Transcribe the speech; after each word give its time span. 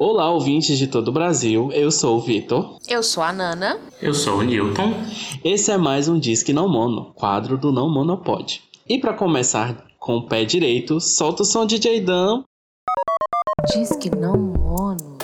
Olá, 0.00 0.30
ouvintes 0.30 0.78
de 0.78 0.86
todo 0.86 1.08
o 1.08 1.12
Brasil. 1.12 1.72
Eu 1.72 1.90
sou 1.90 2.18
o 2.18 2.20
Vitor. 2.20 2.78
Eu 2.88 3.02
sou 3.02 3.20
a 3.20 3.32
Nana. 3.32 3.80
Eu 4.00 4.14
sou 4.14 4.38
o 4.38 4.42
Newton. 4.42 4.94
Esse 5.42 5.72
é 5.72 5.76
mais 5.76 6.08
um 6.08 6.20
Disque 6.20 6.52
Não 6.52 6.68
Mono, 6.68 7.12
quadro 7.16 7.58
do 7.58 7.72
Não 7.72 7.90
Monopod. 7.90 8.62
E 8.88 8.96
para 8.96 9.12
começar 9.12 9.84
com 9.98 10.18
o 10.18 10.28
pé 10.28 10.44
direito, 10.44 11.00
solta 11.00 11.42
o 11.42 11.44
som 11.44 11.66
DJ 11.66 12.00
Dan. 12.00 12.44
Disque 13.74 14.08
Não 14.08 14.38
Mono. 14.38 15.17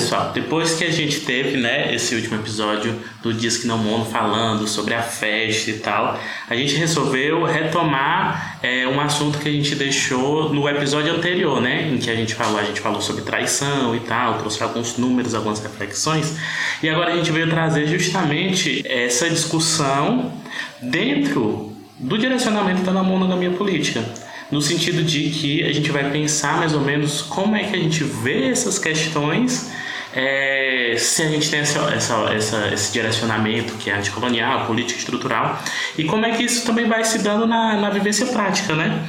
Pessoal, 0.00 0.30
depois 0.32 0.76
que 0.76 0.84
a 0.84 0.90
gente 0.90 1.20
teve, 1.20 1.58
né, 1.58 1.94
esse 1.94 2.14
último 2.14 2.36
episódio 2.36 2.98
do 3.22 3.34
Disque 3.34 3.66
Não 3.66 3.76
Mono 3.76 4.06
falando 4.06 4.66
sobre 4.66 4.94
a 4.94 5.02
festa 5.02 5.70
e 5.70 5.74
tal, 5.74 6.18
a 6.48 6.56
gente 6.56 6.74
resolveu 6.74 7.44
retomar 7.44 8.58
é, 8.62 8.88
um 8.88 8.98
assunto 8.98 9.38
que 9.38 9.46
a 9.46 9.52
gente 9.52 9.74
deixou 9.74 10.54
no 10.54 10.66
episódio 10.66 11.12
anterior, 11.14 11.60
né, 11.60 11.90
em 11.92 11.98
que 11.98 12.08
a 12.08 12.16
gente 12.16 12.34
falou, 12.34 12.58
a 12.58 12.64
gente 12.64 12.80
falou 12.80 13.02
sobre 13.02 13.22
traição 13.22 13.94
e 13.94 14.00
tal, 14.00 14.38
trouxe 14.38 14.62
alguns 14.62 14.96
números, 14.96 15.34
algumas 15.34 15.62
reflexões, 15.62 16.34
e 16.82 16.88
agora 16.88 17.12
a 17.12 17.16
gente 17.16 17.30
veio 17.30 17.50
trazer 17.50 17.86
justamente 17.86 18.82
essa 18.88 19.28
discussão 19.28 20.32
dentro 20.80 21.76
do 21.98 22.16
direcionamento 22.16 22.90
da 22.90 23.02
monogamia 23.02 23.50
política 23.50 24.02
no 24.50 24.60
sentido 24.60 25.02
de 25.02 25.30
que 25.30 25.62
a 25.62 25.72
gente 25.72 25.90
vai 25.92 26.10
pensar 26.10 26.56
mais 26.58 26.74
ou 26.74 26.80
menos 26.80 27.22
como 27.22 27.54
é 27.54 27.64
que 27.64 27.76
a 27.76 27.78
gente 27.78 28.02
vê 28.02 28.48
essas 28.48 28.78
questões, 28.78 29.70
é, 30.14 30.94
se 30.98 31.22
a 31.22 31.28
gente 31.28 31.50
tem 31.50 31.60
essa, 31.60 31.78
essa, 31.94 32.14
essa, 32.34 32.68
esse 32.72 32.92
direcionamento 32.92 33.74
que 33.74 33.90
é 33.90 33.94
anticolonial, 33.94 34.66
político 34.66 34.98
estrutural, 34.98 35.58
e 35.96 36.04
como 36.04 36.26
é 36.26 36.32
que 36.32 36.42
isso 36.42 36.66
também 36.66 36.88
vai 36.88 37.04
se 37.04 37.18
dando 37.18 37.46
na, 37.46 37.76
na 37.76 37.90
vivência 37.90 38.26
prática, 38.26 38.74
né? 38.74 39.06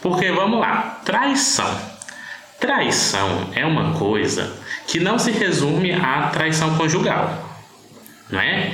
Porque 0.00 0.30
vamos 0.30 0.60
lá, 0.60 1.00
traição. 1.04 1.92
Traição 2.60 3.48
é 3.54 3.64
uma 3.64 3.92
coisa 3.98 4.52
que 4.86 5.00
não 5.00 5.18
se 5.18 5.30
resume 5.30 5.92
à 5.92 6.28
traição 6.28 6.76
conjugal, 6.76 7.60
não 8.30 8.40
é? 8.40 8.72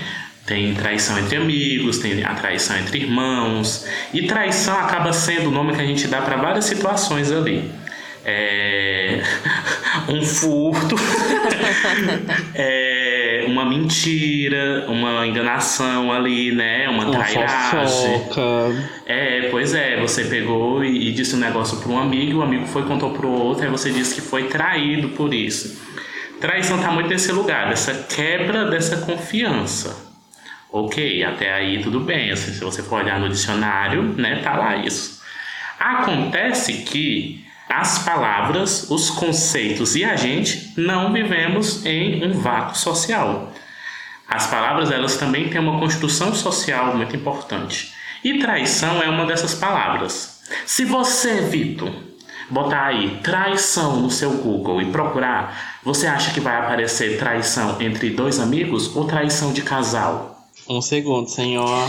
Tem 0.48 0.74
traição 0.74 1.18
entre 1.18 1.36
amigos, 1.36 1.98
tem 1.98 2.24
a 2.24 2.34
traição 2.34 2.78
entre 2.78 3.00
irmãos. 3.00 3.86
E 4.14 4.26
traição 4.26 4.78
acaba 4.78 5.12
sendo 5.12 5.48
o 5.48 5.52
nome 5.52 5.74
que 5.74 5.80
a 5.82 5.86
gente 5.86 6.08
dá 6.08 6.22
para 6.22 6.36
várias 6.36 6.64
situações 6.64 7.30
ali. 7.30 7.70
É... 8.28 9.22
um 10.12 10.22
furto, 10.22 10.96
é... 12.54 13.44
uma 13.46 13.64
mentira, 13.64 14.84
uma 14.88 15.26
enganação 15.26 16.12
ali, 16.12 16.52
né? 16.52 16.88
Uma, 16.88 17.04
uma 17.04 17.10
trairagem. 17.10 18.18
Fofoca. 18.20 18.42
É, 19.06 19.48
pois 19.50 19.74
é, 19.74 19.98
você 20.00 20.24
pegou 20.24 20.84
e, 20.84 21.08
e 21.08 21.12
disse 21.12 21.34
um 21.34 21.38
negócio 21.38 21.78
para 21.78 21.90
um 21.90 21.98
amigo, 21.98 22.40
o 22.40 22.42
amigo 22.42 22.66
foi 22.66 22.82
contou 22.82 23.10
para 23.10 23.26
o 23.26 23.30
outro, 23.30 23.64
aí 23.64 23.70
você 23.70 23.90
disse 23.90 24.14
que 24.14 24.20
foi 24.20 24.44
traído 24.44 25.08
por 25.10 25.32
isso. 25.32 25.80
Traição 26.40 26.76
está 26.76 26.90
muito 26.90 27.08
nesse 27.08 27.32
lugar, 27.32 27.68
dessa 27.68 27.94
quebra 27.94 28.66
dessa 28.66 28.98
confiança. 28.98 30.08
Ok, 30.70 31.24
até 31.24 31.52
aí 31.52 31.82
tudo 31.82 32.00
bem. 32.00 32.30
Assim, 32.30 32.52
se 32.52 32.60
você 32.60 32.82
for 32.82 33.02
olhar 33.02 33.18
no 33.18 33.28
dicionário, 33.28 34.02
né, 34.02 34.40
tá 34.42 34.54
lá 34.54 34.76
isso. 34.76 35.20
Acontece 35.78 36.84
que 36.84 37.44
as 37.68 37.98
palavras, 37.98 38.90
os 38.90 39.10
conceitos 39.10 39.94
e 39.94 40.04
a 40.04 40.16
gente 40.16 40.72
não 40.76 41.12
vivemos 41.12 41.84
em 41.84 42.24
um 42.24 42.32
vácuo 42.32 42.76
social. 42.76 43.52
As 44.26 44.46
palavras 44.46 44.90
elas 44.90 45.16
também 45.16 45.48
têm 45.48 45.60
uma 45.60 45.78
construção 45.78 46.34
social 46.34 46.96
muito 46.96 47.14
importante. 47.14 47.92
E 48.24 48.38
traição 48.38 49.02
é 49.02 49.08
uma 49.08 49.26
dessas 49.26 49.54
palavras. 49.54 50.40
Se 50.66 50.84
você, 50.84 51.42
Vitor, 51.42 51.92
botar 52.50 52.86
aí 52.86 53.20
traição 53.22 54.00
no 54.00 54.10
seu 54.10 54.30
Google 54.32 54.82
e 54.82 54.90
procurar, 54.90 55.78
você 55.84 56.06
acha 56.06 56.32
que 56.32 56.40
vai 56.40 56.56
aparecer 56.56 57.18
traição 57.18 57.80
entre 57.80 58.10
dois 58.10 58.40
amigos 58.40 58.94
ou 58.96 59.06
traição 59.06 59.52
de 59.52 59.62
casal? 59.62 60.46
Um 60.68 60.80
segundo, 60.80 61.28
senhor. 61.28 61.88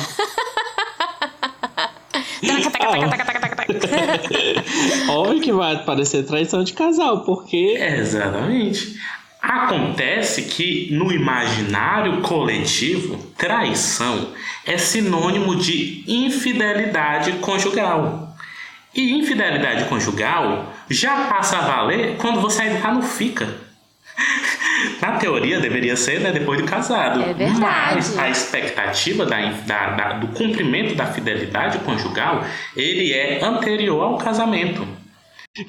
Óbvio 5.10 5.42
que 5.42 5.52
vai 5.52 5.84
parecer 5.84 6.24
traição 6.24 6.64
de 6.64 6.74
casal, 6.74 7.24
porque. 7.24 7.78
Exatamente. 7.80 9.00
Acontece 9.42 10.44
que 10.44 10.90
no 10.92 11.12
imaginário 11.12 12.22
coletivo, 12.22 13.18
traição 13.38 14.30
é 14.66 14.78
sinônimo 14.78 15.56
de 15.56 16.04
infidelidade 16.08 17.34
conjugal. 17.34 18.36
E 18.94 19.14
infidelidade 19.14 19.86
conjugal 19.86 20.74
já 20.90 21.26
passa 21.28 21.58
a 21.58 21.62
valer 21.62 22.18
quando 22.18 22.42
você 22.42 22.64
ainda 22.64 22.82
tá 22.82 22.92
no 22.92 23.02
fica. 23.02 23.69
Na 25.02 25.18
teoria 25.18 25.60
deveria 25.60 25.96
ser 25.96 26.20
né, 26.20 26.32
depois 26.32 26.62
do 26.62 26.66
casado. 26.66 27.22
É 27.22 27.34
verdade. 27.34 27.60
Mas 27.60 28.18
a 28.18 28.30
expectativa 28.30 29.26
da, 29.26 29.40
da, 29.52 29.90
da, 29.96 30.14
do 30.14 30.28
cumprimento 30.30 30.96
da 30.96 31.06
fidelidade 31.06 31.80
conjugal, 31.80 32.44
ele 32.76 33.14
é 33.14 33.44
anterior 33.44 34.04
ao 34.04 34.18
casamento. 34.18 34.88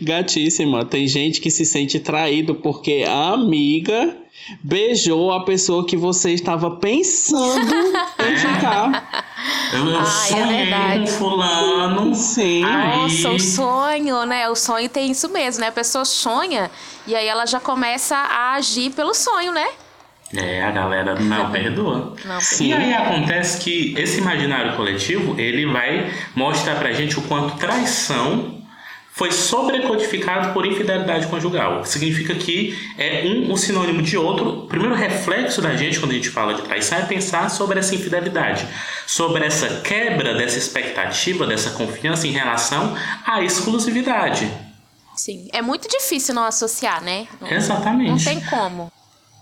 Gatíssima, 0.01 0.85
tem 0.85 1.09
gente 1.09 1.41
que 1.41 1.51
se 1.51 1.65
sente 1.65 1.99
traído 1.99 2.55
porque 2.55 3.05
a 3.07 3.33
amiga 3.33 4.17
beijou 4.63 5.33
a 5.33 5.45
pessoa 5.45 5.87
que 5.87 5.97
você 5.97 6.33
estava 6.33 6.77
pensando 6.77 7.75
em 8.19 8.37
ficar. 8.39 9.30
Eu, 9.73 9.99
Ai, 9.99 10.07
sonhei 10.07 10.73
é 10.73 10.99
com 10.99 11.07
fulano. 11.07 12.15
Sim. 12.15 12.65
Aí... 12.65 12.97
Nossa, 12.99 13.31
o 13.31 13.39
sonho, 13.41 14.25
né? 14.27 14.49
O 14.49 14.57
sonho 14.57 14.89
tem 14.89 15.11
isso 15.11 15.29
mesmo, 15.29 15.61
né? 15.61 15.69
A 15.69 15.73
pessoa 15.73 16.05
sonha 16.05 16.71
e 17.07 17.15
aí 17.15 17.27
ela 17.27 17.47
já 17.47 17.61
começa 17.61 18.17
a 18.17 18.55
agir 18.55 18.91
pelo 18.91 19.15
sonho, 19.15 19.53
né? 19.53 19.67
É, 20.35 20.63
a 20.63 20.71
galera 20.71 21.17
não 21.17 21.51
perdoa. 21.53 22.15
Não, 22.25 22.41
Sim. 22.41 22.69
E 22.69 22.73
aí 22.73 22.95
acontece 22.95 23.61
que 23.61 23.95
esse 23.99 24.19
imaginário 24.19 24.77
coletivo, 24.77 25.39
ele 25.41 25.67
vai 25.67 26.13
mostrar 26.35 26.77
pra 26.77 26.93
gente 26.93 27.19
o 27.19 27.23
quanto 27.23 27.57
traição 27.57 28.60
foi 29.21 29.31
sobrecodificado 29.31 30.55
por 30.55 30.65
infidelidade 30.65 31.27
conjugal. 31.27 31.85
Significa 31.85 32.35
que 32.35 32.75
é 32.97 33.23
um, 33.27 33.53
um 33.53 33.57
sinônimo 33.57 34.01
de 34.01 34.17
outro. 34.17 34.61
O 34.61 34.67
primeiro 34.67 34.95
reflexo 34.95 35.61
da 35.61 35.77
gente 35.77 36.01
quando 36.01 36.13
a 36.13 36.15
gente 36.15 36.31
fala 36.31 36.55
de 36.55 36.63
traição 36.63 36.97
é 36.97 37.03
pensar 37.03 37.51
sobre 37.51 37.79
essa 37.79 37.95
infidelidade, 37.95 38.67
sobre 39.07 39.45
essa 39.45 39.83
quebra 39.83 40.33
dessa 40.39 40.57
expectativa, 40.57 41.47
dessa 41.47 41.69
confiança 41.73 42.27
em 42.27 42.31
relação 42.31 42.97
à 43.27 43.43
exclusividade. 43.43 44.51
Sim, 45.15 45.51
é 45.53 45.61
muito 45.61 45.87
difícil 45.87 46.35
não 46.35 46.45
associar, 46.45 47.03
né? 47.03 47.27
Não, 47.39 47.51
Exatamente. 47.51 48.09
Não 48.09 48.17
tem 48.17 48.41
como. 48.49 48.91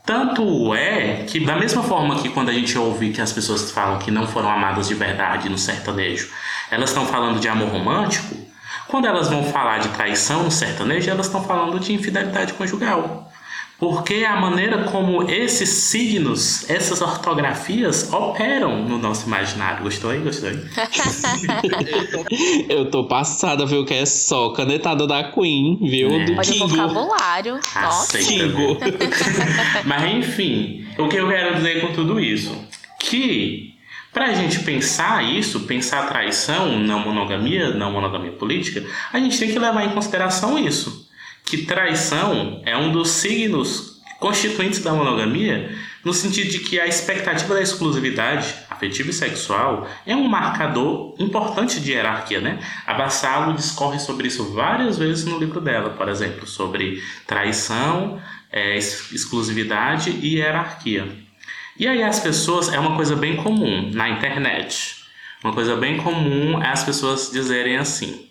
Tanto 0.04 0.74
é 0.74 1.24
que, 1.28 1.38
da 1.38 1.54
mesma 1.54 1.84
forma 1.84 2.20
que 2.20 2.30
quando 2.30 2.48
a 2.48 2.52
gente 2.52 2.76
ouve 2.76 3.12
que 3.12 3.20
as 3.20 3.32
pessoas 3.32 3.70
falam 3.70 4.00
que 4.00 4.10
não 4.10 4.26
foram 4.26 4.50
amadas 4.50 4.88
de 4.88 4.94
verdade 4.94 5.48
no 5.48 5.56
sertanejo, 5.56 6.32
elas 6.68 6.90
estão 6.90 7.06
falando 7.06 7.38
de 7.38 7.46
amor 7.46 7.68
romântico, 7.68 8.48
quando 8.88 9.06
elas 9.06 9.28
vão 9.28 9.44
falar 9.44 9.78
de 9.78 9.88
traição 9.90 10.44
no 10.44 10.50
sertanejo, 10.50 11.10
elas 11.10 11.26
estão 11.26 11.44
falando 11.44 11.78
de 11.78 11.92
infidelidade 11.92 12.54
conjugal. 12.54 13.30
Porque 13.78 14.26
a 14.28 14.40
maneira 14.40 14.84
como 14.84 15.30
esses 15.30 15.68
signos, 15.68 16.68
essas 16.68 17.00
ortografias 17.00 18.12
operam 18.12 18.82
no 18.82 18.98
nosso 18.98 19.28
imaginário. 19.28 19.84
Gostou 19.84 20.10
aí? 20.10 20.18
Gostou 20.18 20.48
aí? 20.48 20.58
Eu 22.68 22.90
tô 22.90 23.06
passada, 23.06 23.64
viu? 23.64 23.84
Que 23.84 23.94
é 23.94 24.06
só 24.06 24.50
canetada 24.50 25.06
da 25.06 25.30
Queen, 25.30 25.78
viu? 25.80 26.10
É. 26.10 26.24
Do 26.24 26.32
Olha 26.32 26.40
o 26.40 26.44
Kingo. 26.44 26.68
vocabulário. 26.68 27.60
Nossa. 27.80 28.18
Kingo. 28.18 28.78
Mas 29.86 30.12
enfim, 30.12 30.84
o 30.98 31.08
que 31.08 31.16
eu 31.16 31.28
quero 31.28 31.54
dizer 31.54 31.80
com 31.80 31.92
tudo 31.92 32.18
isso? 32.18 32.52
Que 32.98 33.77
para 34.18 34.30
a 34.30 34.34
gente 34.34 34.58
pensar 34.64 35.22
isso, 35.22 35.60
pensar 35.60 36.08
traição, 36.08 36.76
não 36.76 36.98
monogamia, 36.98 37.70
não 37.70 37.92
monogamia 37.92 38.32
política, 38.32 38.84
a 39.12 39.20
gente 39.20 39.38
tem 39.38 39.52
que 39.52 39.58
levar 39.60 39.84
em 39.84 39.90
consideração 39.90 40.58
isso. 40.58 41.08
Que 41.44 41.58
traição 41.58 42.60
é 42.66 42.76
um 42.76 42.90
dos 42.90 43.10
signos 43.10 44.00
constituintes 44.18 44.80
da 44.80 44.92
monogamia, 44.92 45.72
no 46.04 46.12
sentido 46.12 46.50
de 46.50 46.58
que 46.58 46.80
a 46.80 46.86
expectativa 46.88 47.54
da 47.54 47.62
exclusividade 47.62 48.56
afetiva 48.68 49.08
e 49.10 49.12
sexual 49.12 49.86
é 50.04 50.16
um 50.16 50.26
marcador 50.26 51.14
importante 51.20 51.78
de 51.78 51.92
hierarquia, 51.92 52.40
né? 52.40 52.58
A 52.88 52.94
Bassalo 52.94 53.52
discorre 53.52 54.00
sobre 54.00 54.26
isso 54.26 54.52
várias 54.52 54.98
vezes 54.98 55.26
no 55.26 55.38
livro 55.38 55.60
dela, 55.60 55.90
por 55.90 56.08
exemplo, 56.08 56.44
sobre 56.44 57.00
traição, 57.24 58.20
é, 58.50 58.74
ex- 58.74 59.12
exclusividade 59.12 60.10
e 60.10 60.38
hierarquia. 60.38 61.27
E 61.78 61.86
aí 61.86 62.02
as 62.02 62.20
pessoas, 62.20 62.72
é 62.72 62.78
uma 62.78 62.96
coisa 62.96 63.14
bem 63.14 63.36
comum 63.36 63.90
na 63.92 64.08
internet, 64.08 64.96
uma 65.44 65.52
coisa 65.52 65.76
bem 65.76 65.98
comum 65.98 66.60
é 66.60 66.68
as 66.68 66.82
pessoas 66.82 67.30
dizerem 67.30 67.76
assim, 67.76 68.28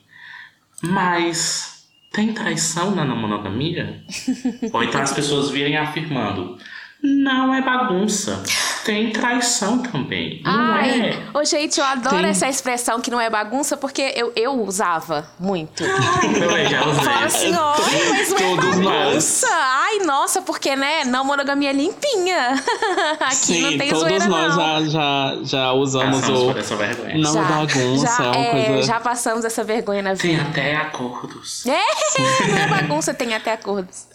Mas 0.82 1.88
tem 2.12 2.34
traição 2.34 2.94
na 2.94 3.06
monogamia? 3.06 4.04
Ou 4.74 4.84
então 4.84 5.02
as 5.02 5.14
pessoas 5.14 5.50
virem 5.50 5.78
afirmando: 5.78 6.58
não 7.04 7.54
é 7.54 7.62
bagunça. 7.62 8.42
Tem 8.84 9.12
traição 9.12 9.80
também. 9.80 10.42
Não 10.46 10.52
Ai, 10.52 11.02
é. 11.34 11.38
ô, 11.38 11.44
gente, 11.44 11.78
eu 11.78 11.86
adoro 11.86 12.22
Tem. 12.22 12.30
essa 12.30 12.48
expressão 12.48 13.02
que 13.02 13.12
não 13.12 13.20
é 13.20 13.30
bagunça, 13.30 13.76
porque 13.76 14.14
eu, 14.16 14.32
eu 14.34 14.54
usava 14.64 15.28
muito. 15.38 15.84
Eu 15.84 16.70
já 16.70 16.86
usei. 16.86 17.04
Fala 17.04 17.26
assim, 17.26 17.54
olha, 17.54 18.10
mas 18.10 18.30
não 18.30 18.38
é 18.38 18.42
Todos 18.42 18.78
nós. 18.80 19.06
bagunça. 19.08 19.48
Ai, 19.52 20.00
nossa, 20.00 20.42
porque, 20.42 20.76
né, 20.78 21.04
não 21.04 21.26
monogamia 21.26 21.74
limpinha. 21.74 22.54
Aqui 23.20 23.62
não 23.62 23.72
Sim, 23.72 23.78
tem 23.78 23.90
todos 23.90 24.04
zoeira, 24.04 24.26
nós 24.28 24.56
não. 24.56 24.86
já, 24.86 24.90
já, 24.90 25.38
já 25.44 25.74
usamos 25.74 26.22
Passamos 26.22 26.42
o. 26.42 26.46
por 26.48 26.58
essa 26.58 26.76
vergonha. 26.78 27.18
Não 27.18 27.34
já, 27.34 27.40
é 27.42 27.44
bagunça, 27.44 28.08
já, 28.18 28.24
é 28.24 28.28
uma 28.30 28.38
é, 28.38 28.66
coisa. 28.68 28.88
já 28.88 29.00
passamos 29.02 29.44
essa 29.46 29.64
vergonha 29.66 30.02
na 30.02 30.16
Tem 30.16 30.38
vida. 30.38 30.50
até 30.50 30.76
acordos. 30.78 31.66
É, 31.66 31.82
não 32.48 32.58
é 32.58 32.68
bagunça, 32.68 33.14
tem 33.14 33.36
até 33.36 33.52
acordos. 33.52 34.08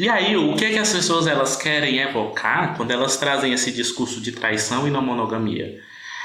E 0.00 0.08
aí, 0.08 0.34
o 0.34 0.56
que, 0.56 0.64
é 0.64 0.70
que 0.70 0.78
as 0.78 0.90
pessoas 0.90 1.26
elas 1.26 1.56
querem 1.56 1.98
evocar 1.98 2.74
quando 2.74 2.90
elas 2.90 3.18
trazem 3.18 3.52
esse 3.52 3.70
discurso 3.70 4.18
de 4.18 4.32
traição 4.32 4.88
e 4.88 4.90
não 4.90 5.02
monogamia? 5.02 5.78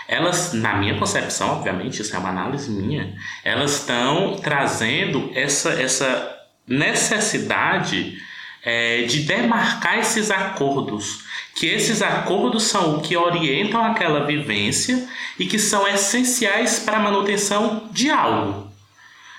Elas, 0.07 0.54
na 0.54 0.77
minha 0.77 0.98
concepção, 0.98 1.57
obviamente, 1.57 2.01
isso 2.01 2.16
é 2.16 2.19
uma 2.19 2.30
análise 2.30 2.72
minha, 2.72 3.13
elas 3.44 3.81
estão 3.81 4.38
trazendo 4.42 5.30
essa, 5.36 5.72
essa 5.72 6.39
necessidade 6.66 8.18
é, 8.63 9.01
de 9.01 9.24
demarcar 9.24 10.00
esses 10.00 10.31
acordos. 10.31 11.25
Que 11.54 11.68
esses 11.68 12.01
acordos 12.01 12.63
são 12.63 12.95
o 12.95 13.01
que 13.01 13.18
orientam 13.18 13.83
aquela 13.83 14.25
vivência 14.25 15.06
e 15.38 15.45
que 15.45 15.60
são 15.60 15.86
essenciais 15.86 16.80
para 16.80 16.95
a 16.95 17.01
manutenção 17.01 17.89
de 17.92 18.10
algo. 18.10 18.64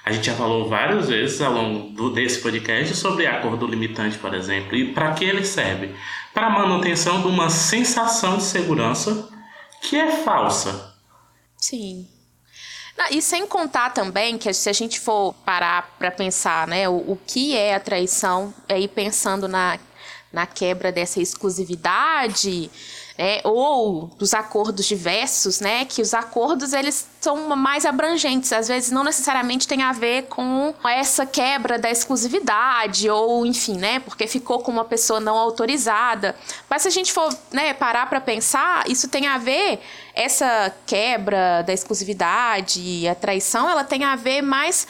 A 0.06 0.12
gente 0.12 0.26
já 0.26 0.34
falou 0.36 0.68
várias 0.68 1.08
vezes 1.08 1.40
ao 1.40 1.52
longo 1.52 1.88
do- 1.90 2.12
desse 2.12 2.38
podcast 2.40 2.94
sobre 2.94 3.26
acordo 3.26 3.66
limitante, 3.66 4.16
por 4.18 4.32
exemplo, 4.34 4.76
e 4.76 4.94
para 4.94 5.12
que 5.14 5.24
ele 5.24 5.44
serve? 5.44 5.92
Para 6.32 6.46
a 6.46 6.50
manutenção 6.50 7.22
de 7.22 7.26
uma 7.26 7.50
sensação 7.50 8.36
de 8.36 8.44
segurança 8.44 9.28
que 9.82 9.96
é 9.96 10.22
falsa. 10.22 10.94
Sim. 11.58 12.06
E 13.10 13.20
sem 13.20 13.48
contar 13.48 13.90
também 13.90 14.38
que 14.38 14.52
se 14.52 14.70
a 14.70 14.72
gente 14.72 15.00
for 15.00 15.34
parar 15.44 15.96
para 15.98 16.10
pensar, 16.12 16.68
né, 16.68 16.88
o, 16.88 16.94
o 16.94 17.18
que 17.26 17.56
é 17.56 17.74
a 17.74 17.80
traição, 17.80 18.54
aí 18.68 18.86
pensando 18.86 19.48
na, 19.48 19.76
na 20.32 20.46
quebra 20.46 20.92
dessa 20.92 21.20
exclusividade, 21.20 22.70
né, 23.18 23.40
ou 23.44 24.08
dos 24.18 24.34
acordos 24.34 24.86
diversos, 24.86 25.60
né, 25.60 25.84
que 25.84 26.02
os 26.02 26.12
acordos 26.12 26.72
eles 26.72 27.06
são 27.20 27.56
mais 27.56 27.86
abrangentes, 27.86 28.52
às 28.52 28.68
vezes 28.68 28.90
não 28.90 29.02
necessariamente 29.02 29.66
tem 29.66 29.82
a 29.82 29.92
ver 29.92 30.24
com 30.24 30.74
essa 30.84 31.24
quebra 31.24 31.78
da 31.78 31.90
exclusividade 31.90 33.08
ou 33.08 33.46
enfim, 33.46 33.76
né, 33.76 34.00
porque 34.00 34.26
ficou 34.26 34.60
com 34.60 34.70
uma 34.70 34.84
pessoa 34.84 35.18
não 35.18 35.36
autorizada. 35.36 36.36
Mas 36.68 36.82
se 36.82 36.88
a 36.88 36.90
gente 36.90 37.12
for, 37.12 37.34
né, 37.50 37.72
parar 37.74 38.06
para 38.08 38.20
pensar, 38.20 38.88
isso 38.88 39.08
tem 39.08 39.26
a 39.26 39.38
ver 39.38 39.80
essa 40.14 40.74
quebra 40.86 41.62
da 41.62 41.72
exclusividade, 41.72 43.08
a 43.08 43.14
traição, 43.14 43.68
ela 43.68 43.84
tem 43.84 44.04
a 44.04 44.16
ver 44.16 44.42
mais 44.42 44.86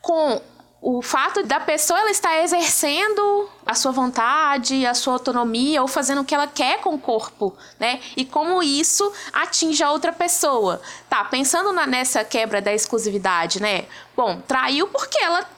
com 0.00 0.40
o 0.84 1.00
fato 1.00 1.44
da 1.44 1.60
pessoa 1.60 2.00
ela 2.00 2.10
estar 2.10 2.42
exercendo 2.42 3.48
a 3.64 3.72
sua 3.72 3.92
vontade, 3.92 4.84
a 4.84 4.94
sua 4.94 5.12
autonomia 5.12 5.80
ou 5.80 5.86
fazendo 5.86 6.22
o 6.22 6.24
que 6.24 6.34
ela 6.34 6.48
quer 6.48 6.80
com 6.80 6.92
o 6.92 6.98
corpo, 6.98 7.56
né? 7.78 8.00
E 8.16 8.24
como 8.24 8.60
isso 8.64 9.12
atinge 9.32 9.80
a 9.84 9.92
outra 9.92 10.12
pessoa. 10.12 10.82
Tá, 11.08 11.22
pensando 11.24 11.72
na- 11.72 11.86
nessa 11.86 12.24
quebra 12.24 12.60
da 12.60 12.72
exclusividade, 12.74 13.62
né? 13.62 13.84
Bom, 14.16 14.40
traiu 14.40 14.88
porque 14.88 15.22
ela 15.22 15.48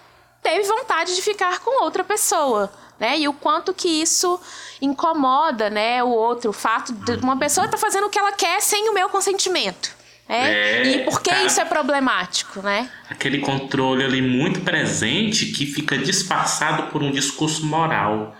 teve 0.43 0.63
vontade 0.69 1.15
de 1.17 1.23
ficar 1.23 1.61
com 1.61 1.83
outra 1.83 2.05
pessoa, 2.05 2.71
né? 3.01 3.19
E 3.19 3.27
o 3.27 3.33
quanto 3.33 3.73
que 3.73 3.89
isso 3.89 4.39
incomoda, 4.83 5.71
né, 5.71 6.05
o 6.05 6.09
outro, 6.11 6.51
o 6.51 6.53
fato 6.53 6.93
de 6.93 7.15
uma 7.17 7.39
pessoa 7.39 7.65
estar 7.65 7.79
fazendo 7.79 8.09
o 8.09 8.11
que 8.11 8.19
ela 8.19 8.33
quer 8.33 8.61
sem 8.61 8.91
o 8.91 8.93
meu 8.93 9.09
consentimento, 9.09 9.91
né? 10.29 10.53
É, 10.53 10.87
e 10.87 10.99
por 11.05 11.23
que 11.23 11.31
cara. 11.31 11.45
isso 11.45 11.61
é 11.61 11.65
problemático, 11.65 12.63
né? 12.63 12.89
Aquele 13.09 13.39
controle 13.39 14.05
ali 14.05 14.23
muito 14.23 14.61
presente 14.61 15.47
que 15.47 15.67
fica 15.67 15.99
disfarçado 15.99 16.85
por 16.91 17.03
um 17.03 17.11
discurso 17.11 17.67
moral, 17.67 18.35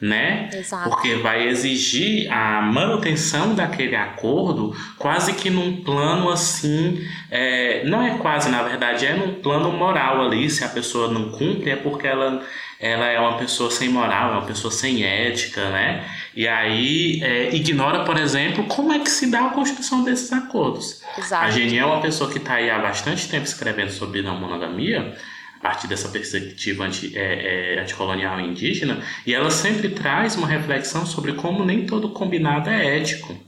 né? 0.00 0.50
Exato. 0.52 0.90
Porque 0.90 1.14
vai 1.16 1.46
exigir 1.48 2.30
a 2.30 2.60
manutenção 2.60 3.54
daquele 3.54 3.96
acordo 3.96 4.76
quase 4.98 5.32
que 5.34 5.48
num 5.48 5.82
plano 5.82 6.28
assim, 6.28 7.00
é, 7.30 7.84
não 7.84 8.02
é 8.02 8.18
quase, 8.18 8.50
na 8.50 8.62
verdade, 8.62 9.06
é 9.06 9.14
num 9.14 9.34
plano 9.34 9.72
moral 9.72 10.26
ali. 10.26 10.50
Se 10.50 10.64
a 10.64 10.68
pessoa 10.68 11.08
não 11.08 11.30
cumpre, 11.30 11.70
é 11.70 11.76
porque 11.76 12.06
ela, 12.06 12.44
ela 12.82 13.06
é 13.06 13.20
uma 13.20 13.38
pessoa 13.38 13.70
sem 13.70 13.88
moral, 13.88 14.32
é 14.32 14.32
uma 14.38 14.46
pessoa 14.46 14.72
sem 14.72 15.04
ética, 15.04 15.70
né? 15.70 16.04
E 16.34 16.48
aí 16.48 17.22
é, 17.22 17.54
ignora, 17.54 18.04
por 18.04 18.18
exemplo, 18.18 18.64
como 18.64 18.92
é 18.92 18.98
que 18.98 19.08
se 19.08 19.30
dá 19.30 19.46
a 19.46 19.50
construção 19.50 20.02
desses 20.02 20.32
acordos. 20.32 21.00
Exato. 21.16 21.44
A 21.44 21.50
Geni 21.50 21.78
é 21.78 21.86
uma 21.86 22.00
pessoa 22.00 22.28
que 22.28 22.38
está 22.38 22.54
aí 22.54 22.68
há 22.68 22.80
bastante 22.80 23.28
tempo 23.28 23.44
escrevendo 23.44 23.92
sobre 23.92 24.20
não 24.20 24.36
monogamia, 24.36 25.16
a 25.56 25.60
partir 25.62 25.86
dessa 25.86 26.08
perspectiva 26.08 26.84
anti, 26.84 27.16
é, 27.16 27.76
é, 27.76 27.80
anticolonial 27.80 28.40
e 28.40 28.48
indígena, 28.48 28.98
e 29.24 29.32
ela 29.32 29.52
sempre 29.52 29.90
traz 29.90 30.34
uma 30.34 30.48
reflexão 30.48 31.06
sobre 31.06 31.34
como 31.34 31.64
nem 31.64 31.86
todo 31.86 32.08
combinado 32.08 32.68
é 32.68 32.98
ético. 32.98 33.38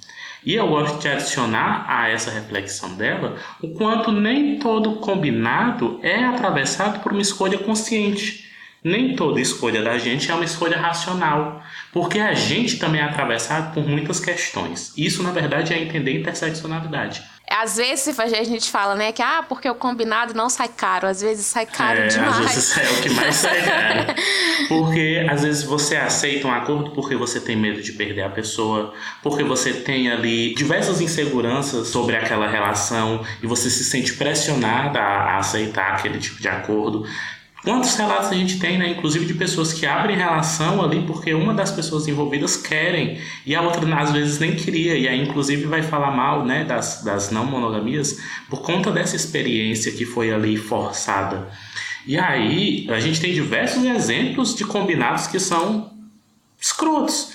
E 0.47 0.55
eu 0.55 0.69
gosto 0.69 1.01
de 1.01 1.09
adicionar 1.09 1.87
a 1.89 2.09
essa 2.09 2.31
reflexão 2.31 2.95
dela 2.95 3.37
o 3.61 3.71
quanto 3.71 4.13
nem 4.13 4.61
todo 4.61 4.97
combinado 4.97 5.99
é 6.05 6.23
atravessado 6.23 7.01
por 7.01 7.11
uma 7.11 7.23
escolha 7.23 7.59
consciente. 7.59 8.45
Nem 8.85 9.17
toda 9.17 9.41
escolha 9.41 9.83
da 9.83 9.97
gente 9.97 10.31
é 10.31 10.35
uma 10.35 10.45
escolha 10.45 10.77
racional, 10.77 11.63
porque 11.91 12.19
a 12.19 12.35
gente 12.35 12.79
também 12.79 13.01
é 13.01 13.05
atravessado 13.05 13.73
por 13.73 13.89
muitas 13.89 14.21
questões. 14.21 14.93
Isso, 14.95 15.23
na 15.23 15.31
verdade, 15.31 15.73
é 15.73 15.81
entender 15.81 16.13
interseccionalidade. 16.21 17.23
Às 17.51 17.77
vezes 17.77 18.19
a 18.19 18.27
gente 18.27 18.71
fala, 18.71 18.95
né, 18.95 19.13
que 19.13 19.23
ah, 19.23 19.45
porque 19.47 19.69
o 19.69 19.75
combinado 19.75 20.33
não 20.35 20.49
sai 20.49 20.69
caro, 20.69 21.07
às 21.07 21.21
vezes 21.21 21.45
sai 21.45 21.67
caro 21.67 22.01
é, 22.01 22.07
demais. 22.09 22.39
Às 22.39 22.55
vezes 22.55 22.79
é 22.79 22.99
o 22.99 23.03
que 23.03 23.11
mais 23.11 23.35
sai 23.35 23.63
caro. 23.65 24.15
Porque 24.69 25.27
às 25.31 25.43
vezes 25.43 25.63
você 25.63 25.97
aceita 25.97 26.49
um 26.49 26.51
acordo 26.51 26.93
porque 26.93 27.15
você 27.15 27.39
tem 27.39 27.55
medo 27.55 27.83
de 27.83 27.93
perder 27.93 28.23
a 28.23 28.31
pessoa, 28.31 28.95
porque 29.23 29.45
você 29.45 29.75
tem 29.75 30.11
ali 30.11 30.55
diversas 30.55 31.03
inseguranças 31.03 31.89
sobre 31.89 32.17
aquela 32.17 32.49
relação 32.49 33.23
e 33.43 33.47
você 33.47 33.69
se 33.69 33.85
sente 33.85 34.15
pressionada 34.15 34.99
a, 34.99 35.35
a 35.35 35.39
aceitar 35.39 35.93
aquele 35.93 36.19
tipo 36.19 36.41
de 36.41 36.49
acordo. 36.49 37.07
Quantos 37.65 37.97
relatos 37.97 38.29
a 38.29 38.35
gente 38.35 38.59
tem, 38.59 38.77
né? 38.77 38.91
Inclusive 38.91 39.25
de 39.25 39.33
pessoas 39.33 39.73
que 39.73 39.87
abrem 39.87 40.19
relação 40.19 40.85
ali 40.85 41.01
porque 41.07 41.33
uma 41.33 41.55
das 41.55 41.71
pessoas 41.71 42.07
envolvidas 42.07 42.59
querem 42.59 43.19
e 43.47 43.55
a 43.55 43.63
outra 43.63 43.83
às 43.99 44.13
vezes 44.13 44.39
nem 44.39 44.55
queria. 44.55 44.99
E 44.99 45.09
aí, 45.09 45.19
inclusive, 45.23 45.65
vai 45.65 45.83
falar 45.83 46.11
mal 46.11 46.45
né, 46.45 46.63
das, 46.63 47.03
das 47.03 47.31
não 47.31 47.47
monogamias 47.47 48.21
por 48.51 48.61
conta 48.61 48.93
dessa 48.93 49.17
experiência 49.17 49.91
que 49.93 50.05
foi 50.05 50.31
ali 50.31 50.59
forçada. 50.59 51.49
E 52.07 52.19
aí, 52.19 52.87
a 52.91 53.01
gente 53.01 53.19
tem 53.19 53.33
diversos 53.33 53.83
exemplos 53.83 54.55
de 54.55 54.67
combinados 54.67 55.27
que 55.27 55.41
são 55.41 55.91
escrotos. 56.61 57.33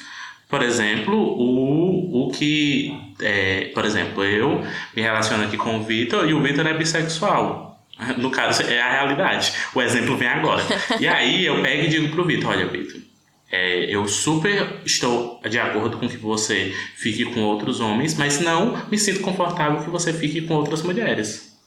Por 0.48 0.62
exemplo, 0.62 1.16
o, 1.16 2.28
o 2.28 2.32
que. 2.32 2.96
É, 3.20 3.72
por 3.74 3.84
exemplo, 3.84 4.24
eu 4.24 4.64
me 4.96 5.02
relaciono 5.02 5.44
aqui 5.44 5.58
com 5.58 5.78
o 5.78 5.84
Vitor 5.84 6.30
e 6.30 6.36
o 6.36 6.42
Vitor 6.42 6.68
é 6.68 6.74
bissexual. 6.76 7.69
No 8.18 8.32
caso, 8.32 8.64
é 8.64 8.82
a 8.82 8.92
realidade. 8.92 9.52
O 9.76 9.82
exemplo 9.82 10.16
vem 10.16 10.28
agora. 10.28 10.64
E 11.00 11.08
aí 11.08 11.46
eu 11.46 11.62
pego 11.62 11.84
e 11.84 11.88
digo 11.90 12.10
pro 12.10 12.26
Vitor: 12.26 12.52
olha, 12.52 12.66
Vitor, 12.68 13.02
é, 13.52 13.86
eu 13.94 14.08
super 14.08 14.82
estou 14.86 15.40
de 15.50 15.60
acordo 15.60 15.98
com 15.98 16.08
que 16.08 16.18
você 16.18 16.74
fique 16.96 17.26
com 17.26 17.42
outros 17.42 17.80
homens, 17.80 18.16
mas 18.18 18.40
não 18.40 18.82
me 18.90 18.98
sinto 18.98 19.20
confortável 19.22 19.84
que 19.84 19.90
você 19.90 20.14
fique 20.14 20.42
com 20.42 20.54
outras 20.54 20.82
mulheres. 20.82 21.58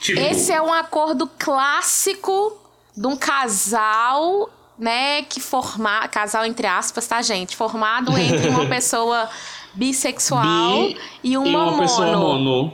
Tipo, 0.00 0.20
Esse 0.20 0.52
é 0.52 0.62
um 0.62 0.72
acordo 0.72 1.28
clássico 1.38 2.56
de 2.96 3.06
um 3.06 3.16
casal, 3.16 4.48
né, 4.78 5.22
que 5.22 5.40
forma 5.40 6.06
casal 6.08 6.44
entre 6.44 6.66
aspas, 6.66 7.06
tá, 7.06 7.20
gente? 7.20 7.56
Formado 7.56 8.16
entre 8.16 8.48
uma 8.48 8.66
pessoa 8.70 9.28
bissexual 9.74 10.42
Bi 10.88 10.96
e 11.24 11.36
uma, 11.36 11.48
e 11.48 11.54
uma 11.54 11.64
mono. 11.66 11.78
pessoa 11.78 12.16
mono. 12.16 12.72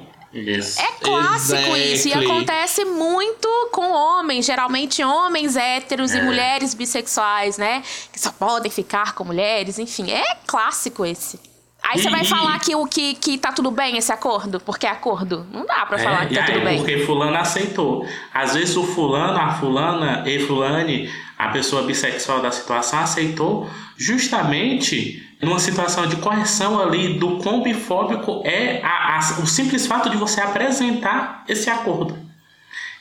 É 0.81 1.05
clássico 1.05 1.77
isso, 1.77 2.09
e 2.09 2.13
Exactly. 2.13 2.25
acontece 2.27 2.85
muito 2.85 3.49
com 3.73 3.91
homens, 3.91 4.45
geralmente 4.47 5.03
homens 5.03 5.57
héteros 5.57 6.13
e 6.13 6.21
mulheres 6.23 6.75
bissexuais, 6.75 7.57
né? 7.59 7.83
Que 8.13 8.19
só 8.19 8.33
podem 8.33 8.71
ficar 8.71 9.15
com 9.15 9.25
mulheres, 9.25 9.79
enfim, 9.79 10.11
é 10.11 10.37
clássico 10.47 11.05
esse. 11.07 11.39
Aí 11.87 12.01
você 12.01 12.09
vai 12.09 12.25
falar 12.25 12.59
que, 12.61 12.75
o, 12.75 12.87
que, 12.87 13.15
que 13.15 13.37
tá 13.37 13.53
tudo 13.53 13.71
bem 13.71 13.99
esse 13.99 14.11
acordo? 14.11 14.59
Porque 14.59 14.87
é 14.87 14.91
acordo? 14.91 15.47
Não 15.53 15.67
dá 15.67 15.85
pra 15.85 15.99
falar 15.99 16.25
É, 16.25 16.27
que 16.27 16.35
tá 16.35 16.45
aí, 16.45 16.53
tudo 16.53 16.65
bem. 16.65 16.79
Porque 16.79 16.99
fulano 17.01 17.37
aceitou. 17.37 18.09
Às 18.33 18.55
vezes 18.55 18.75
o 18.75 18.85
fulano, 18.85 19.39
a 19.39 19.53
fulana 19.53 20.25
e 20.27 20.41
fulane, 20.41 21.13
a 21.37 21.49
pessoa 21.49 21.83
bissexual 21.83 22.41
da 22.41 22.51
situação 22.51 23.01
aceitou 23.01 23.69
justamente 23.99 25.23
numa 25.45 25.59
situação 25.59 26.07
de 26.07 26.17
correção 26.17 26.81
ali 26.81 27.19
do 27.19 27.39
quão 27.39 27.63
bifóbico 27.63 28.43
é 28.45 28.81
a- 28.83 29.17
a- 29.19 29.41
o 29.43 29.47
simples 29.47 29.87
fato 29.87 30.09
de 30.11 30.17
você 30.17 30.41
apresentar 30.41 31.45
esse 31.49 31.69
acordo. 31.71 32.17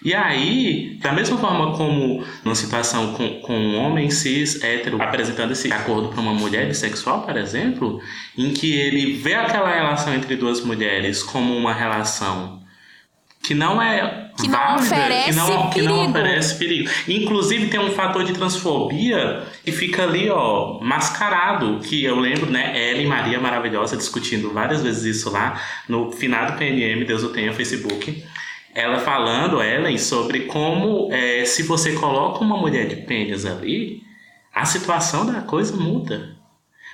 E 0.05 0.13
aí, 0.13 0.97
da 1.01 1.13
mesma 1.13 1.37
forma 1.37 1.77
como 1.77 2.25
numa 2.43 2.55
situação 2.55 3.13
com, 3.13 3.39
com 3.39 3.53
um 3.57 3.77
homem 3.77 4.09
cis 4.09 4.61
hétero 4.61 5.01
apresentando 5.01 5.51
esse 5.51 5.71
acordo 5.71 6.09
para 6.09 6.19
uma 6.19 6.33
mulher 6.33 6.67
bissexual, 6.67 7.21
por 7.21 7.37
exemplo, 7.37 8.01
em 8.37 8.51
que 8.53 8.73
ele 8.75 9.13
vê 9.13 9.33
aquela 9.35 9.73
relação 9.73 10.13
entre 10.13 10.35
duas 10.35 10.59
mulheres 10.59 11.23
como 11.23 11.55
uma 11.55 11.73
relação 11.73 12.61
que 13.43 13.53
não 13.53 13.81
é 13.81 14.29
que 14.37 14.47
não 14.47 14.57
válida, 14.57 14.81
oferece 14.81 15.29
que 15.29 15.35
não, 15.35 15.69
que 15.69 15.81
não 15.81 16.09
oferece 16.09 16.57
perigo. 16.57 16.89
Inclusive 17.07 17.67
tem 17.67 17.79
um 17.79 17.91
fator 17.91 18.23
de 18.23 18.33
transfobia 18.33 19.43
que 19.63 19.71
fica 19.71 20.03
ali, 20.03 20.29
ó, 20.29 20.79
mascarado, 20.81 21.79
que 21.79 22.03
eu 22.03 22.19
lembro, 22.19 22.49
né, 22.49 22.71
ela 22.89 22.99
e 22.99 23.05
Maria 23.05 23.39
Maravilhosa 23.39 23.97
discutindo 23.97 24.51
várias 24.51 24.81
vezes 24.81 25.17
isso 25.17 25.29
lá 25.29 25.61
no 25.87 26.11
final 26.11 26.47
do 26.47 26.57
PNM, 26.57 27.05
Deus 27.05 27.23
o 27.23 27.29
tenha, 27.29 27.53
Facebook 27.53 28.23
ela 28.75 28.99
falando, 28.99 29.61
Ellen, 29.61 29.97
sobre 29.97 30.41
como 30.41 31.07
é, 31.11 31.45
se 31.45 31.63
você 31.63 31.93
coloca 31.93 32.39
uma 32.39 32.57
mulher 32.57 32.87
de 32.87 32.95
pênis 32.95 33.45
ali, 33.45 34.01
a 34.53 34.65
situação 34.65 35.25
da 35.25 35.41
coisa 35.41 35.75
muda. 35.75 36.35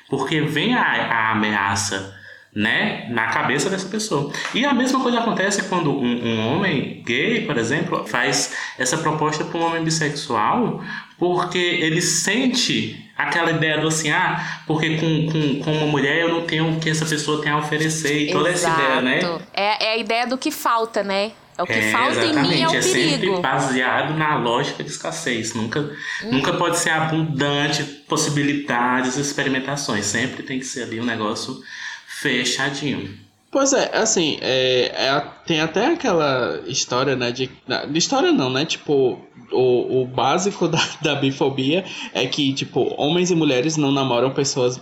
Porque 0.10 0.42
vem 0.42 0.74
a, 0.76 0.82
a 0.82 1.32
ameaça 1.32 2.19
né, 2.56 3.08
na 3.10 3.28
cabeça 3.28 3.70
dessa 3.70 3.88
pessoa. 3.88 4.32
E 4.54 4.66
a 4.66 4.74
mesma 4.74 5.00
coisa 5.02 5.20
acontece 5.20 5.64
quando 5.64 5.92
um, 5.92 6.26
um 6.26 6.48
homem 6.48 7.04
gay, 7.06 7.46
por 7.46 7.58
exemplo, 7.58 8.06
faz 8.08 8.56
essa 8.78 8.98
proposta 8.98 9.44
para 9.44 9.60
um 9.60 9.64
homem 9.64 9.84
bissexual, 9.84 10.84
porque 11.18 11.58
ele 11.58 12.02
sente 12.02 13.06
aquela 13.18 13.52
ideia 13.52 13.80
do 13.80 13.88
assim, 13.88 14.10
ah, 14.10 14.62
porque 14.66 14.98
com, 14.98 15.32
com, 15.32 15.64
com 15.64 15.72
uma 15.74 15.88
mulher 15.88 16.22
eu 16.22 16.30
não 16.30 16.42
tenho 16.46 16.72
o 16.72 16.80
que 16.80 16.90
essa 16.90 17.06
pessoa 17.06 17.42
tem 17.42 17.52
a 17.52 17.58
oferecer, 17.58 18.30
e 18.30 18.32
toda 18.32 18.50
Exato. 18.50 18.82
essa 18.82 18.84
ideia, 18.84 19.02
né? 19.02 19.40
É, 19.54 19.86
é 19.88 19.94
a 19.94 19.98
ideia 19.98 20.26
do 20.26 20.38
que 20.38 20.50
falta, 20.50 21.04
né? 21.04 21.34
É 21.58 21.62
o 21.62 21.66
que 21.66 21.74
é, 21.74 21.92
falta 21.92 22.26
em 22.26 22.34
mim 22.42 22.62
é 22.62 22.68
o 22.70 22.74
é 22.74 22.80
perigo. 22.80 22.86
sempre 22.88 23.42
baseado 23.42 24.18
na 24.18 24.38
lógica 24.38 24.82
de 24.82 24.90
escassez. 24.90 25.54
Nunca, 25.54 25.82
hum. 25.82 26.32
nunca 26.32 26.54
pode 26.54 26.80
ser 26.80 26.92
abundante 26.92 27.84
possibilidades, 27.84 29.18
experimentações. 29.18 30.06
Sempre 30.06 30.42
tem 30.42 30.58
que 30.58 30.66
ser 30.66 30.84
ali 30.84 31.02
um 31.02 31.06
negócio 31.06 31.62
fechadinho. 32.10 33.18
Pois 33.52 33.74
é, 33.74 33.96
assim, 33.96 34.38
é, 34.42 34.92
é, 34.94 35.24
tem 35.46 35.60
até 35.60 35.88
aquela 35.88 36.62
história, 36.68 37.16
né, 37.16 37.32
de, 37.32 37.48
de... 37.48 37.98
História 37.98 38.32
não, 38.32 38.50
né, 38.50 38.64
tipo, 38.64 39.20
o, 39.52 40.02
o 40.02 40.06
básico 40.06 40.68
da, 40.70 40.82
da 41.02 41.16
bifobia 41.16 41.84
é 42.14 42.28
que, 42.28 42.54
tipo, 42.54 42.94
homens 42.98 43.32
e 43.32 43.36
mulheres 43.36 43.76
não 43.76 43.92
namoram 43.92 44.32
pessoas 44.32 44.80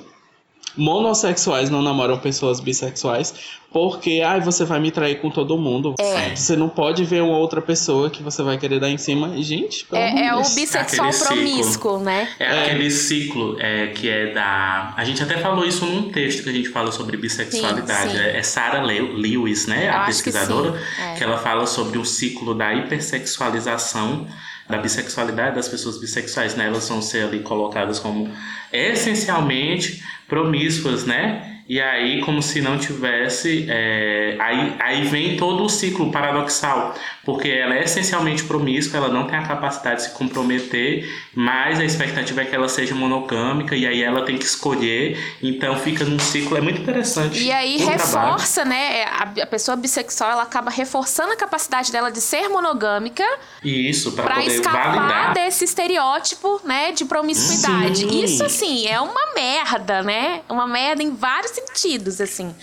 monossexuais 0.77 1.69
não 1.69 1.81
namoram 1.81 2.17
pessoas 2.19 2.59
bissexuais 2.59 3.33
porque, 3.71 4.21
ai, 4.25 4.39
você 4.39 4.63
vai 4.63 4.79
me 4.79 4.91
trair 4.91 5.19
com 5.21 5.29
todo 5.29 5.57
mundo. 5.57 5.93
É. 5.99 6.35
Você 6.35 6.55
não 6.55 6.69
pode 6.69 7.03
ver 7.03 7.21
uma 7.21 7.37
outra 7.37 7.61
pessoa 7.61 8.09
que 8.09 8.23
você 8.23 8.41
vai 8.41 8.57
querer 8.57 8.79
dar 8.79 8.89
em 8.89 8.97
cima. 8.97 9.33
E, 9.35 9.43
gente, 9.43 9.85
pelo 9.85 10.01
É, 10.01 10.27
é 10.27 10.35
o 10.35 10.39
bissexual 10.39 11.11
promíscuo, 11.11 11.99
né? 11.99 12.29
É, 12.39 12.45
é, 12.45 12.65
aquele 12.65 12.89
ciclo 12.89 13.57
é, 13.59 13.87
que 13.87 14.09
é 14.09 14.33
da. 14.33 14.93
A 14.95 15.03
gente 15.03 15.21
até 15.21 15.37
falou 15.37 15.65
isso 15.65 15.85
num 15.85 16.09
texto 16.09 16.43
que 16.43 16.49
a 16.49 16.53
gente 16.53 16.69
fala 16.69 16.91
sobre 16.91 17.17
bissexualidade. 17.17 18.11
Sim, 18.11 18.17
sim. 18.17 18.23
É, 18.23 18.37
é 18.37 18.43
Sarah 18.43 18.81
Lewis, 18.81 19.67
né? 19.67 19.89
A 19.89 20.05
pesquisadora, 20.05 20.71
que, 20.71 21.01
é. 21.01 21.13
que 21.15 21.23
ela 21.23 21.37
fala 21.37 21.67
sobre 21.67 21.99
o 21.99 22.05
ciclo 22.05 22.55
da 22.55 22.73
hipersexualização 22.73 24.27
da 24.69 24.77
bissexualidade 24.77 25.55
das 25.55 25.69
pessoas 25.69 25.99
bissexuais, 25.99 26.55
né? 26.55 26.67
Elas 26.67 26.87
vão 26.87 27.01
ser 27.01 27.23
ali 27.23 27.39
colocadas 27.39 27.99
como 27.99 28.29
essencialmente 28.71 30.03
promíscuas, 30.27 31.05
né? 31.05 31.57
E 31.69 31.81
aí, 31.81 32.21
como 32.21 32.41
se 32.41 32.61
não 32.61 32.77
tivesse. 32.77 33.65
É, 33.69 34.37
aí, 34.39 34.75
aí 34.79 35.03
vem 35.03 35.35
todo 35.35 35.63
o 35.63 35.69
ciclo 35.69 36.11
paradoxal, 36.11 36.95
porque 37.27 37.49
ela 37.49 37.75
é 37.75 37.83
essencialmente 37.83 38.45
promíscua, 38.45 38.99
ela 38.99 39.09
não 39.09 39.27
tem 39.27 39.37
a 39.37 39.45
capacidade 39.45 39.97
de 39.97 40.03
se 40.03 40.11
comprometer, 40.11 41.13
mas 41.35 41.77
a 41.77 41.83
expectativa 41.83 42.41
é 42.41 42.45
que 42.45 42.55
ela 42.55 42.69
seja 42.69 42.95
monogâmica, 42.95 43.75
e 43.75 43.85
aí 43.85 44.01
ela 44.01 44.23
tem 44.23 44.37
que 44.37 44.45
escolher, 44.45 45.35
então 45.43 45.75
fica 45.77 46.05
num 46.05 46.17
ciclo. 46.19 46.55
É 46.55 46.61
muito 46.61 46.79
interessante. 46.79 47.43
E 47.43 47.51
aí 47.51 47.79
reforça, 47.79 48.61
trabalho. 48.61 48.69
né? 48.69 49.03
A, 49.03 49.43
a, 49.43 49.45
pessoa 49.45 49.75
bissexual 49.75 50.31
ela 50.31 50.43
acaba 50.43 50.71
reforçando 50.71 51.33
a 51.33 51.35
capacidade 51.35 51.91
dela 51.91 52.09
de 52.09 52.21
ser 52.21 52.47
monogâmica. 52.47 53.25
Isso, 53.61 54.13
para 54.13 54.35
poder 54.35 54.47
escapar 54.47 54.95
validar. 54.95 55.33
desse 55.33 55.65
estereótipo, 55.65 56.61
né, 56.63 56.93
de 56.93 57.03
promiscuidade. 57.03 58.07
Sim. 58.09 58.23
Isso, 58.23 58.45
assim, 58.45 58.87
é 58.87 59.01
uma 59.01 59.33
merda, 59.35 60.01
né? 60.01 60.43
Uma 60.47 60.65
merda 60.65 61.03
em 61.03 61.13
vários 61.13 61.51
sentidos, 61.51 62.21
assim. 62.21 62.55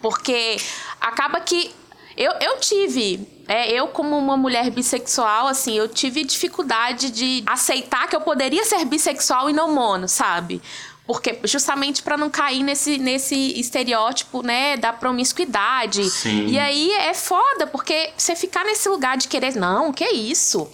Porque 0.00 0.56
acaba 1.02 1.38
que 1.40 1.70
eu, 2.16 2.32
eu 2.40 2.58
tive, 2.58 3.26
é, 3.46 3.70
eu 3.70 3.88
como 3.88 4.16
uma 4.16 4.36
mulher 4.36 4.70
bissexual, 4.70 5.46
assim, 5.46 5.76
eu 5.76 5.86
tive 5.88 6.24
dificuldade 6.24 7.10
de 7.10 7.42
aceitar 7.46 8.08
que 8.08 8.16
eu 8.16 8.20
poderia 8.20 8.64
ser 8.64 8.84
bissexual 8.84 9.50
e 9.50 9.52
não 9.52 9.72
mono, 9.72 10.08
sabe? 10.08 10.62
Porque 11.06 11.38
justamente 11.44 12.02
para 12.02 12.16
não 12.16 12.28
cair 12.28 12.62
nesse, 12.64 12.98
nesse 12.98 13.36
estereótipo, 13.60 14.42
né, 14.42 14.76
da 14.76 14.92
promiscuidade. 14.92 16.08
Sim. 16.10 16.46
E 16.46 16.58
aí 16.58 16.90
é 16.92 17.14
foda, 17.14 17.66
porque 17.66 18.10
você 18.16 18.34
ficar 18.34 18.64
nesse 18.64 18.88
lugar 18.88 19.16
de 19.16 19.28
querer, 19.28 19.54
não, 19.54 19.92
que 19.92 20.02
é 20.02 20.12
isso? 20.12 20.68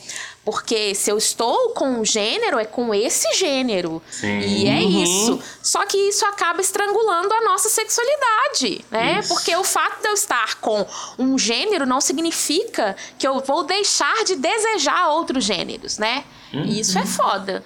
Porque 0.45 0.95
se 0.95 1.11
eu 1.11 1.17
estou 1.17 1.71
com 1.71 2.01
um 2.01 2.05
gênero, 2.05 2.59
é 2.59 2.65
com 2.65 2.93
esse 2.93 3.33
gênero. 3.35 4.03
Sim. 4.11 4.41
E 4.41 4.67
é 4.67 4.81
uhum. 4.81 5.03
isso. 5.03 5.43
Só 5.63 5.87
que 5.87 5.97
isso 5.97 6.27
acaba 6.27 6.61
estrangulando 6.61 7.33
a 7.33 7.43
nossa 7.43 7.69
sexualidade, 7.69 8.85
né? 8.91 9.21
Isso. 9.21 9.29
Porque 9.29 9.55
o 9.55 9.63
fato 9.63 10.03
de 10.03 10.09
eu 10.09 10.15
estar 10.15 10.57
com 10.57 10.85
um 11.17 11.39
gênero 11.39 11.87
não 11.87 12.01
significa 12.01 12.97
que 13.19 13.27
eu 13.27 13.39
vou 13.41 13.65
deixar 13.65 14.25
de 14.25 14.35
desejar 14.35 15.11
outros 15.11 15.45
gêneros, 15.45 15.99
né? 15.99 16.25
Uhum. 16.53 16.65
E 16.65 16.81
isso 16.81 16.99
é 16.99 17.07
foda. 17.07 17.65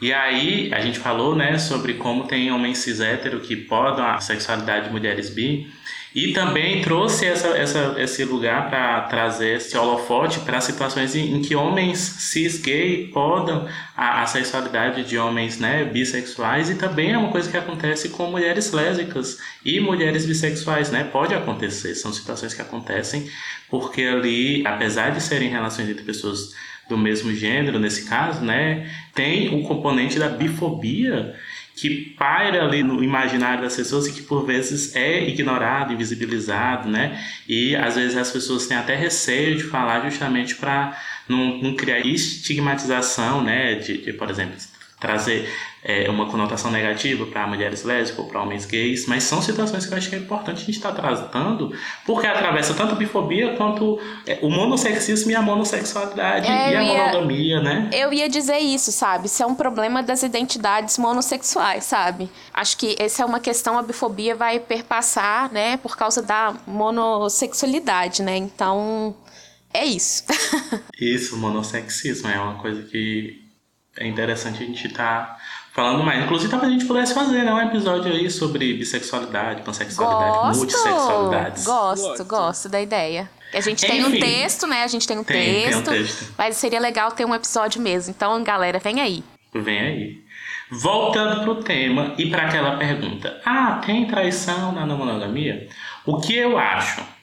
E 0.00 0.12
aí, 0.12 0.72
a 0.72 0.80
gente 0.80 0.98
falou, 0.98 1.34
né, 1.34 1.58
sobre 1.58 1.94
como 1.94 2.26
tem 2.26 2.52
homens 2.52 2.78
cis 2.78 3.00
hétero 3.00 3.40
que 3.40 3.56
podam 3.56 4.04
a 4.06 4.20
sexualidade 4.20 4.86
de 4.86 4.92
mulheres 4.92 5.30
bi. 5.30 5.72
E 6.14 6.32
também 6.32 6.80
trouxe 6.80 7.26
essa, 7.26 7.48
essa, 7.48 7.96
esse 7.98 8.24
lugar 8.24 8.70
para 8.70 9.00
trazer 9.02 9.56
esse 9.56 9.76
holofote 9.76 10.38
para 10.40 10.60
situações 10.60 11.16
em, 11.16 11.34
em, 11.34 11.42
que 11.42 11.56
homens 11.56 11.98
cis 11.98 12.56
gay 12.60 13.08
podam 13.08 13.68
a, 13.96 14.22
a, 14.22 14.26
sexualidade 14.26 15.02
de 15.02 15.18
homens 15.18 15.58
né, 15.58 15.84
bissexuais 15.84 16.70
e 16.70 16.76
também 16.76 17.12
é 17.12 17.18
uma 17.18 17.32
coisa 17.32 17.50
que 17.50 17.56
acontece 17.56 18.10
com 18.10 18.30
mulheres 18.30 18.70
lésbicas 18.70 19.38
e 19.64 19.80
mulheres 19.80 20.24
bissexuais, 20.24 20.92
né? 20.92 21.02
Pode 21.02 21.34
acontecer, 21.34 21.96
são 21.96 22.12
situações 22.12 22.54
que 22.54 22.62
acontecem 22.62 23.28
porque 23.68 24.02
ali, 24.02 24.64
apesar 24.64 25.10
de 25.10 25.20
serem 25.20 25.48
relações 25.48 25.88
entre 25.88 26.04
pessoas 26.04 26.54
do 26.88 26.96
mesmo 26.96 27.34
gênero, 27.34 27.80
nesse 27.80 28.04
caso, 28.04 28.44
né, 28.44 28.88
tem 29.14 29.58
o 29.58 29.66
componente 29.66 30.18
da 30.18 30.28
bifobia 30.28 31.34
que 31.76 32.14
paira 32.16 32.64
ali 32.64 32.82
no 32.82 33.02
imaginário 33.02 33.62
das 33.62 33.74
pessoas 33.74 34.06
e 34.06 34.12
que 34.12 34.22
por 34.22 34.46
vezes 34.46 34.94
é 34.94 35.28
ignorado, 35.28 35.92
invisibilizado, 35.92 36.88
né? 36.88 37.20
E 37.48 37.74
às 37.74 37.96
vezes 37.96 38.16
as 38.16 38.30
pessoas 38.30 38.66
têm 38.66 38.76
até 38.76 38.94
receio 38.94 39.56
de 39.56 39.64
falar 39.64 40.08
justamente 40.08 40.54
para 40.54 40.96
não, 41.28 41.58
não, 41.58 41.74
criar 41.74 41.98
estigmatização, 42.00 43.42
né? 43.42 43.74
De, 43.74 43.98
de, 43.98 44.12
por 44.12 44.30
exemplo, 44.30 44.54
trazer 45.04 45.46
é, 45.84 46.08
uma 46.08 46.30
conotação 46.30 46.70
negativa 46.70 47.26
para 47.26 47.46
mulheres 47.46 47.84
lésbicas 47.84 48.18
ou 48.18 48.26
para 48.26 48.40
homens 48.40 48.64
gays, 48.64 49.06
mas 49.06 49.24
são 49.24 49.42
situações 49.42 49.84
que 49.84 49.92
eu 49.92 49.98
acho 49.98 50.08
que 50.08 50.16
é 50.16 50.18
importante 50.18 50.62
a 50.62 50.64
gente 50.64 50.70
estar 50.70 50.92
tá 50.92 51.02
tratando, 51.02 51.76
porque 52.06 52.26
atravessa 52.26 52.72
tanto 52.72 52.94
a 52.94 52.96
bifobia 52.96 53.54
quanto 53.54 54.00
é, 54.26 54.38
o 54.40 54.48
monossexismo 54.48 55.30
e 55.30 55.34
a 55.34 55.42
monossexualidade 55.42 56.48
é, 56.48 56.72
e 56.72 56.76
a 56.76 56.82
monogamia, 56.82 57.60
né? 57.60 57.90
Eu 57.92 58.12
ia 58.14 58.28
dizer 58.30 58.58
isso, 58.58 58.90
sabe? 58.90 59.26
Isso 59.26 59.42
é 59.42 59.46
um 59.46 59.54
problema 59.54 60.02
das 60.02 60.22
identidades 60.22 60.96
monossexuais, 60.96 61.84
sabe? 61.84 62.30
Acho 62.52 62.78
que 62.78 62.96
essa 62.98 63.22
é 63.22 63.26
uma 63.26 63.40
questão, 63.40 63.78
a 63.78 63.82
bifobia 63.82 64.34
vai 64.34 64.58
perpassar, 64.58 65.52
né, 65.52 65.76
por 65.76 65.96
causa 65.98 66.22
da 66.22 66.54
monossexualidade, 66.66 68.22
né? 68.22 68.38
Então, 68.38 69.14
é 69.72 69.84
isso. 69.84 70.24
isso, 70.98 71.36
monossexismo 71.36 72.30
é 72.30 72.40
uma 72.40 72.54
coisa 72.54 72.82
que 72.84 73.43
é 73.98 74.06
interessante 74.06 74.62
a 74.62 74.66
gente 74.66 74.86
estar 74.86 75.26
tá 75.26 75.38
falando 75.72 76.02
mais. 76.02 76.24
Inclusive, 76.24 76.50
talvez 76.50 76.72
a 76.72 76.74
gente 76.74 76.86
pudesse 76.86 77.14
fazer 77.14 77.42
né, 77.42 77.52
um 77.52 77.60
episódio 77.60 78.12
aí 78.12 78.30
sobre 78.30 78.74
bissexualidade, 78.74 79.62
pansexualidade, 79.62 80.38
gosto, 80.38 80.58
multissexualidades. 80.58 81.64
Gosto, 81.64 82.02
gosto, 82.02 82.24
gosto 82.24 82.68
da 82.68 82.80
ideia. 82.80 83.30
A 83.52 83.60
gente 83.60 83.86
tem 83.86 84.00
Enfim, 84.00 84.16
um 84.16 84.20
texto, 84.20 84.66
né? 84.66 84.82
A 84.82 84.88
gente 84.88 85.06
tem 85.06 85.16
um, 85.16 85.22
tem, 85.22 85.62
texto, 85.62 85.84
tem 85.84 86.00
um 86.00 86.02
texto. 86.02 86.34
Mas 86.36 86.56
seria 86.56 86.80
legal 86.80 87.12
ter 87.12 87.24
um 87.24 87.34
episódio 87.34 87.80
mesmo. 87.80 88.12
Então, 88.16 88.42
galera, 88.42 88.80
vem 88.80 89.00
aí. 89.00 89.22
Vem 89.54 89.80
aí. 89.80 90.24
Voltando 90.70 91.44
pro 91.44 91.62
tema 91.62 92.14
e 92.18 92.28
para 92.30 92.46
aquela 92.46 92.76
pergunta: 92.76 93.40
Ah, 93.44 93.80
tem 93.84 94.08
traição 94.08 94.72
na 94.72 94.84
monogamia? 94.86 95.68
O 96.04 96.20
que 96.20 96.34
eu 96.34 96.58
acho? 96.58 97.13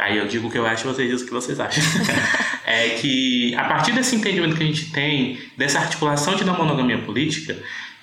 Aí 0.00 0.16
eu 0.16 0.26
digo 0.26 0.48
o 0.48 0.50
que 0.50 0.58
eu 0.58 0.66
acho 0.66 0.86
e 0.86 0.92
vocês 0.92 1.10
dizem 1.10 1.24
o 1.24 1.28
que 1.28 1.34
vocês 1.34 1.60
acham. 1.60 1.82
é 2.64 2.90
que 2.90 3.54
a 3.54 3.64
partir 3.64 3.92
desse 3.92 4.16
entendimento 4.16 4.56
que 4.56 4.62
a 4.62 4.66
gente 4.66 4.90
tem, 4.90 5.38
dessa 5.56 5.78
articulação 5.78 6.34
de 6.34 6.44
não 6.44 6.56
monogamia 6.56 6.98
política, 6.98 7.56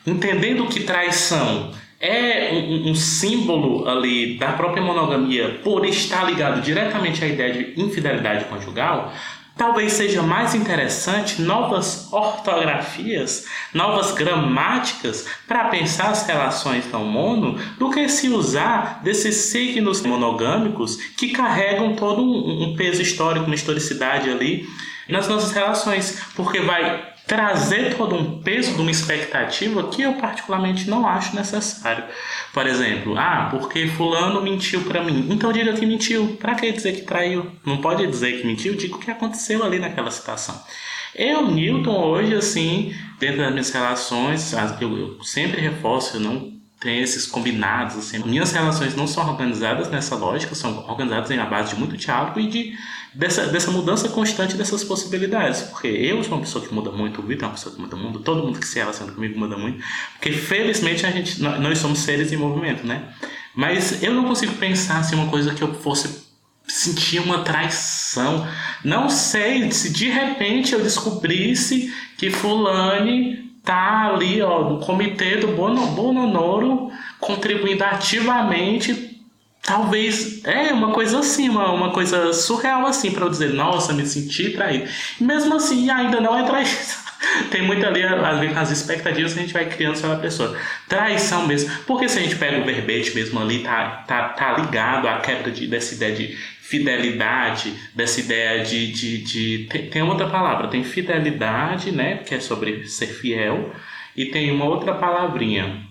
entendendo 0.05 0.67
que 0.67 0.81
traição 0.81 1.73
é 1.99 2.51
um, 2.53 2.91
um, 2.91 2.95
símbolo 2.95 3.89
ali 3.89 4.37
da 4.37 4.53
própria 4.53 4.83
monogamia 4.83 5.59
por 5.63 5.83
estar 5.85 6.23
ligado 6.25 6.61
diretamente 6.61 7.23
à 7.23 7.27
ideia 7.27 7.53
de 7.53 7.81
infidelidade 7.81 8.45
conjugal, 8.45 9.11
talvez 9.57 9.93
seja 9.93 10.21
mais 10.21 10.53
interessante 10.53 11.41
novas 11.41 12.07
ortografias, 12.13 13.45
novas 13.73 14.11
gramáticas 14.11 15.25
para 15.47 15.65
pensar 15.65 16.09
as 16.09 16.25
relações 16.25 16.89
não 16.91 17.03
mono 17.03 17.59
do 17.77 17.89
que 17.89 18.07
se 18.07 18.29
usar 18.29 19.01
desses 19.03 19.35
signos 19.35 20.01
monogâmicos 20.01 20.97
que 21.17 21.29
carregam 21.29 21.95
todo 21.95 22.21
um, 22.21 22.75
peso 22.75 23.01
histórico, 23.01 23.45
uma 23.45 23.55
historicidade 23.55 24.29
ali 24.29 24.67
nas 25.09 25.27
nossas 25.27 25.51
relações, 25.51 26.21
porque 26.35 26.59
vai 26.59 27.16
trazer 27.27 27.95
todo 27.95 28.15
um 28.15 28.41
peso 28.41 28.73
de 28.73 28.81
uma 28.81 28.89
expectativa 28.89 29.89
que 29.89 30.01
eu 30.01 30.13
particularmente 30.13 30.89
não 30.89 31.05
acho 31.05 31.35
necessário. 31.35 32.05
Por 32.53 32.65
exemplo, 32.65 33.17
ah, 33.17 33.49
porque 33.51 33.85
fulano 33.87 34.41
mentiu 34.41 34.81
para 34.83 35.03
mim. 35.03 35.27
Então 35.29 35.51
diga 35.51 35.73
que 35.73 35.85
mentiu. 35.85 36.37
Para 36.39 36.55
que 36.55 36.71
dizer 36.71 36.93
que 36.93 37.01
traiu? 37.01 37.51
Não 37.65 37.77
pode 37.77 38.07
dizer 38.07 38.39
que 38.39 38.47
mentiu, 38.47 38.75
diga 38.75 38.95
o 38.95 38.99
que 38.99 39.11
aconteceu 39.11 39.63
ali 39.63 39.77
naquela 39.77 40.09
situação. 40.09 40.59
Eu, 41.13 41.47
Newton, 41.47 41.99
hoje, 42.05 42.33
assim, 42.35 42.93
dentro 43.19 43.39
das 43.39 43.51
minhas 43.51 43.71
relações, 43.71 44.53
eu, 44.79 44.97
eu 44.97 45.23
sempre 45.23 45.59
reforço, 45.59 46.17
eu 46.17 46.21
não 46.21 46.56
tem 46.87 47.01
esses 47.01 47.25
combinados, 47.25 47.97
assim. 47.97 48.19
Minhas 48.19 48.53
relações 48.53 48.95
não 48.95 49.05
são 49.05 49.27
organizadas 49.27 49.89
nessa 49.89 50.15
lógica, 50.15 50.55
são 50.55 50.85
organizadas 50.87 51.29
em 51.29 51.37
a 51.37 51.45
base 51.45 51.73
de 51.73 51.75
muito 51.75 51.97
diálogo 51.97 52.39
e 52.39 52.47
de 52.47 52.77
dessa, 53.13 53.45
dessa 53.47 53.69
mudança 53.69 54.07
constante 54.07 54.55
dessas 54.55 54.85
possibilidades. 54.85 55.63
Porque 55.63 55.85
eu 55.85 56.23
sou 56.23 56.35
uma 56.35 56.39
pessoa 56.39 56.65
que 56.65 56.73
muda 56.73 56.89
muito, 56.89 57.19
o 57.19 57.25
Vitor 57.25 57.43
é 57.43 57.47
uma 57.47 57.55
pessoa 57.55 57.75
que 57.75 57.81
muda 57.81 57.97
muito, 57.97 58.19
todo 58.19 58.41
mundo 58.41 58.57
que 58.57 58.65
se 58.65 58.79
relaciona 58.79 59.11
comigo 59.11 59.37
muda 59.37 59.57
muito. 59.57 59.83
Porque 60.13 60.31
felizmente 60.31 61.05
a 61.05 61.11
gente, 61.11 61.41
nós 61.41 61.77
somos 61.77 61.99
seres 61.99 62.31
em 62.31 62.37
movimento, 62.37 62.87
né? 62.87 63.09
Mas 63.53 64.01
eu 64.01 64.13
não 64.13 64.23
consigo 64.23 64.53
pensar 64.53 64.99
assim 64.99 65.15
uma 65.15 65.27
coisa 65.27 65.53
que 65.53 65.61
eu 65.61 65.73
fosse 65.73 66.25
sentir 66.65 67.19
uma 67.19 67.43
traição. 67.43 68.47
Não 68.81 69.09
sei 69.09 69.69
se 69.73 69.91
de 69.91 70.07
repente 70.07 70.71
eu 70.71 70.81
descobrisse 70.81 71.93
que 72.17 72.29
fulane 72.29 73.46
tá 73.67 74.07
ali, 74.07 74.41
ó, 74.41 74.63
no 74.63 74.79
comitê 74.79 75.35
do 75.35 75.49
Bono, 75.49 75.87
Bononoro, 75.87 76.89
contribuindo 77.19 77.83
ativamente. 77.83 79.19
Talvez, 79.61 80.45
é 80.45 80.71
uma 80.71 80.93
coisa 80.93 81.19
assim, 81.19 81.49
uma, 81.49 81.73
uma 81.73 81.91
coisa 81.91 82.31
surreal 82.31 82.85
assim, 82.85 83.11
para 83.11 83.25
eu 83.25 83.29
dizer, 83.29 83.53
nossa, 83.53 83.91
me 83.91 84.05
senti 84.05 84.51
traído. 84.51 84.89
Mesmo 85.19 85.53
assim, 85.57 85.89
ainda 85.89 86.21
não 86.21 86.39
é 86.39 86.43
traição. 86.43 87.05
Tem 87.51 87.61
muito 87.61 87.85
ali 87.85 88.03
as 88.55 88.71
expectativas 88.71 89.33
que 89.33 89.39
a 89.39 89.41
gente 89.41 89.53
vai 89.53 89.65
criando 89.65 89.97
sobre 89.97 90.15
a 90.15 90.19
pessoa. 90.19 90.57
Traição 90.87 91.45
mesmo. 91.45 91.69
Porque 91.85 92.07
se 92.07 92.19
a 92.19 92.21
gente 92.21 92.37
pega 92.37 92.61
o 92.61 92.65
verbete 92.65 93.13
mesmo 93.13 93.37
ali, 93.37 93.59
tá, 93.59 94.05
tá, 94.07 94.29
tá 94.29 94.57
ligado 94.57 95.09
à 95.09 95.19
quebra 95.19 95.51
de, 95.51 95.67
dessa 95.67 95.93
ideia 95.93 96.15
de 96.15 96.37
fidelidade, 96.67 97.73
dessa 97.95 98.19
ideia 98.19 98.63
de. 98.63 98.91
de, 98.91 99.17
de 99.19 99.67
tem, 99.69 99.89
tem, 99.89 100.01
outra 100.01 100.27
palavra, 100.27 100.67
tem 100.67 100.83
fidelidade, 100.83 101.91
né? 101.91 102.17
Que 102.17 102.35
é 102.35 102.39
sobre 102.41 102.85
ser 102.87 103.07
fiel, 103.07 103.71
e 104.15 104.25
tem 104.25 104.51
uma 104.51 104.65
outra 104.65 104.93
palavrinha 104.93 105.81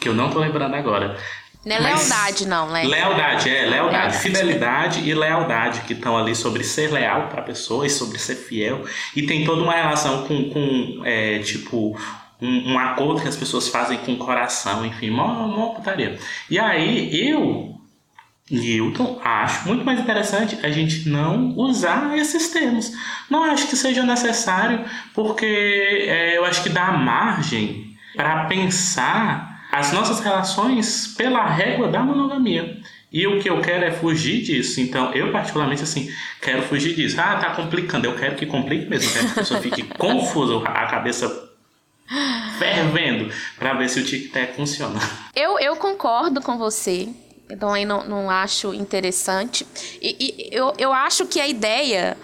que 0.00 0.08
eu 0.08 0.14
não 0.14 0.30
tô 0.30 0.38
lembrando 0.38 0.74
agora. 0.74 1.18
Não 1.64 1.74
é 1.74 1.80
lealdade, 1.80 2.46
não, 2.46 2.70
né? 2.70 2.84
Lealdade, 2.84 3.48
é, 3.48 3.62
lealdade. 3.62 3.70
lealdade. 3.70 4.18
Fidelidade 4.18 5.00
e 5.00 5.12
lealdade 5.12 5.80
que 5.80 5.94
estão 5.94 6.16
ali 6.16 6.36
sobre 6.36 6.62
ser 6.62 6.92
leal 6.92 7.26
para 7.26 7.40
a 7.40 7.44
pessoa 7.44 7.84
e 7.84 7.90
sobre 7.90 8.20
ser 8.20 8.36
fiel. 8.36 8.84
E 9.16 9.26
tem 9.26 9.44
toda 9.44 9.62
uma 9.62 9.74
relação 9.74 10.24
com, 10.28 10.50
com 10.50 11.02
é, 11.04 11.40
tipo, 11.40 11.98
um, 12.40 12.74
um, 12.74 12.78
acordo 12.78 13.20
que 13.20 13.26
as 13.26 13.34
pessoas 13.34 13.66
fazem 13.66 13.98
com 13.98 14.12
o 14.12 14.18
coração, 14.18 14.86
enfim, 14.86 15.10
uma, 15.10 15.24
uma 15.24 15.74
putaria. 15.74 16.16
E 16.48 16.56
aí, 16.56 17.28
eu 17.28 17.75
Newton, 18.50 19.20
acho 19.24 19.66
muito 19.66 19.84
mais 19.84 19.98
interessante 19.98 20.58
a 20.62 20.70
gente 20.70 21.08
não 21.08 21.52
usar 21.56 22.16
esses 22.16 22.48
termos. 22.48 22.92
Não 23.28 23.42
acho 23.42 23.66
que 23.66 23.76
seja 23.76 24.04
necessário, 24.04 24.84
porque 25.12 25.44
é, 26.08 26.36
eu 26.36 26.44
acho 26.44 26.62
que 26.62 26.68
dá 26.68 26.92
margem 26.92 27.96
para 28.14 28.44
pensar 28.44 29.66
as 29.72 29.92
nossas 29.92 30.20
relações 30.20 31.08
pela 31.16 31.44
régua 31.44 31.88
da 31.88 32.00
monogamia. 32.00 32.80
E 33.12 33.26
o 33.26 33.40
que 33.40 33.50
eu 33.50 33.60
quero 33.60 33.84
é 33.84 33.90
fugir 33.90 34.42
disso. 34.42 34.80
Então, 34.80 35.12
eu 35.12 35.32
particularmente 35.32 35.82
assim, 35.82 36.10
quero 36.40 36.62
fugir 36.62 36.94
disso. 36.94 37.20
Ah, 37.20 37.36
tá 37.36 37.50
complicando. 37.50 38.06
Eu 38.06 38.14
quero 38.14 38.36
que 38.36 38.46
complique 38.46 38.88
mesmo. 38.88 39.08
Eu 39.08 39.14
quero 39.14 39.26
que 39.26 39.32
a 39.32 39.42
pessoa 39.42 39.60
fique 39.60 39.82
confusa, 39.98 40.58
a 40.68 40.86
cabeça 40.86 41.50
fervendo, 42.58 43.32
para 43.58 43.74
ver 43.74 43.88
se 43.88 44.00
o 44.00 44.04
tic-tac 44.04 44.54
funciona. 44.54 44.98
Eu, 45.34 45.58
eu 45.58 45.76
concordo 45.76 46.40
com 46.40 46.56
você 46.56 47.08
então 47.48 47.72
aí 47.72 47.84
não, 47.84 48.06
não 48.06 48.30
acho 48.30 48.74
interessante. 48.74 49.66
E, 50.00 50.16
e 50.18 50.56
eu, 50.56 50.72
eu 50.78 50.92
acho 50.92 51.26
que 51.26 51.40
a 51.40 51.46
ideia 51.46 52.16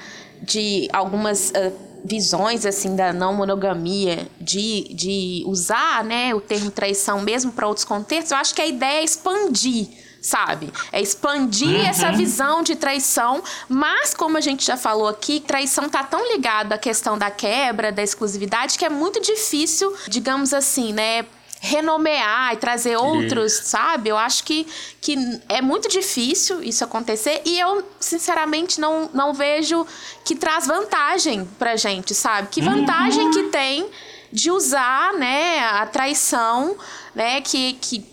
de 0.43 0.89
algumas 0.93 1.51
uh, 1.51 1.73
visões 2.05 2.67
assim 2.67 2.97
da 2.97 3.13
não 3.13 3.33
monogamia, 3.33 4.27
de, 4.41 4.93
de 4.95 5.45
usar 5.47 6.03
né, 6.05 6.35
o 6.35 6.41
termo 6.41 6.71
traição 6.71 7.23
mesmo 7.23 7.53
para 7.53 7.69
outros 7.69 7.85
contextos, 7.85 8.33
eu 8.33 8.39
acho 8.39 8.55
que 8.55 8.63
a 8.63 8.67
ideia 8.67 9.01
é 9.01 9.05
expandir 9.05 9.89
sabe? 10.23 10.73
É 10.93 11.01
expandir 11.01 11.81
uhum. 11.81 11.85
essa 11.85 12.13
visão 12.13 12.63
de 12.63 12.77
traição, 12.77 13.43
mas 13.69 14.15
como 14.15 14.39
a 14.39 14.41
gente 14.41 14.65
já 14.65 14.77
falou 14.77 15.09
aqui, 15.09 15.41
traição 15.41 15.89
tá 15.89 16.05
tão 16.05 16.33
ligada 16.33 16.77
à 16.77 16.79
questão 16.79 17.19
da 17.19 17.29
quebra, 17.29 17.91
da 17.91 18.05
exclusividade, 18.05 18.79
que 18.79 18.85
é 18.85 18.89
muito 18.89 19.21
difícil, 19.21 19.93
digamos 20.07 20.55
assim, 20.55 20.93
né? 20.93 21.27
Renomear 21.65 22.53
e 22.53 22.57
trazer 22.57 22.97
outros, 22.97 23.53
sabe? 23.53 24.09
Eu 24.09 24.19
acho 24.19 24.43
que, 24.43 24.67
que 25.01 25.17
é 25.49 25.63
muito 25.63 25.89
difícil 25.89 26.61
isso 26.61 26.83
acontecer 26.83 27.41
e 27.45 27.61
eu, 27.61 27.87
sinceramente, 28.01 28.81
não, 28.81 29.09
não 29.15 29.33
vejo 29.33 29.87
que 30.25 30.35
traz 30.35 30.67
vantagem 30.67 31.45
pra 31.61 31.77
gente, 31.77 32.17
sabe? 32.17 32.49
Que 32.49 32.61
vantagem 32.61 33.27
uhum. 33.27 33.31
que 33.31 33.43
tem 33.45 33.89
de 34.33 34.51
usar, 34.51 35.13
né, 35.13 35.61
a 35.61 35.87
traição, 35.87 36.77
né, 37.15 37.41
que, 37.41 37.75
que 37.75 38.05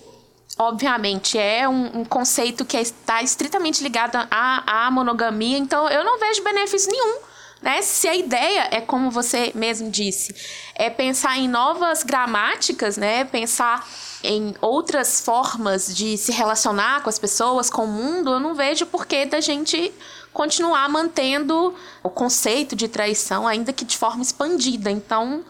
obviamente 0.56 1.36
é 1.36 1.68
um, 1.68 2.02
um 2.02 2.06
conceito 2.06 2.64
que 2.64 2.78
está 2.78 3.24
estritamente 3.24 3.82
ligado 3.82 4.16
à, 4.30 4.86
à 4.86 4.92
monogamia, 4.92 5.58
então 5.58 5.90
eu 5.90 6.04
não 6.04 6.20
vejo 6.20 6.44
benefício 6.44 6.92
nenhum 6.92 7.29
né? 7.62 7.82
Se 7.82 8.08
a 8.08 8.16
ideia 8.16 8.70
é 8.72 8.82
como 8.82 9.12
você 9.12 9.52
mesmo 9.54 9.90
disse, 9.90 10.34
é 10.76 10.90
pensar 10.90 11.38
em 11.38 11.48
novas 11.48 12.04
gramáticas, 12.04 12.98
né? 12.98 13.26
Pensar 13.26 13.88
em 14.24 14.54
outras 14.62 15.22
formas 15.22 15.94
de 15.96 16.18
se 16.18 16.32
relacionar 16.32 17.04
com 17.04 17.10
as 17.10 17.20
pessoas, 17.20 17.70
com 17.70 17.86
o 17.86 17.88
mundo, 17.88 18.32
eu 18.32 18.40
não 18.40 18.54
vejo 18.54 18.86
porquê 18.86 19.26
da 19.26 19.40
gente 19.40 19.94
continuar 20.34 20.88
mantendo 20.90 21.74
o 22.04 22.10
conceito 22.10 22.76
de 22.76 22.88
traição, 22.88 23.48
ainda 23.48 23.74
que 23.74 23.86
de 23.86 23.98
forma 23.98 24.22
expandida. 24.22 24.92
Então, 24.92 25.44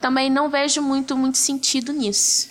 também 0.00 0.30
não 0.30 0.48
vejo 0.48 0.80
muito 0.80 1.16
muito 1.16 1.38
sentido 1.38 1.92
nisso. 1.92 2.48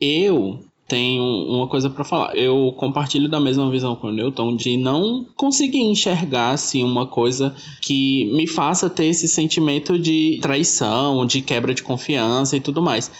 Eu 0.00 0.67
tenho 0.88 1.22
uma 1.22 1.68
coisa 1.68 1.90
para 1.90 2.02
falar. 2.02 2.34
Eu 2.34 2.74
compartilho 2.78 3.28
da 3.28 3.38
mesma 3.38 3.70
visão 3.70 3.94
com 3.94 4.08
o 4.08 4.12
Newton 4.12 4.56
de 4.56 4.78
não 4.78 5.26
conseguir 5.36 5.82
enxergar 5.82 6.52
assim 6.52 6.82
uma 6.82 7.06
coisa 7.06 7.54
que 7.82 8.24
me 8.34 8.46
faça 8.46 8.88
ter 8.88 9.04
esse 9.04 9.28
sentimento 9.28 9.98
de 9.98 10.38
traição, 10.40 11.26
de 11.26 11.42
quebra 11.42 11.74
de 11.74 11.82
confiança 11.82 12.56
e 12.56 12.60
tudo 12.60 12.80
mais. 12.80 13.10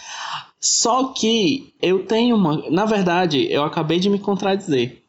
Só 0.58 1.12
que 1.12 1.72
eu 1.80 2.04
tenho 2.06 2.34
uma, 2.36 2.68
na 2.70 2.86
verdade, 2.86 3.46
eu 3.50 3.62
acabei 3.62 4.00
de 4.00 4.08
me 4.08 4.18
contradizer. 4.18 5.02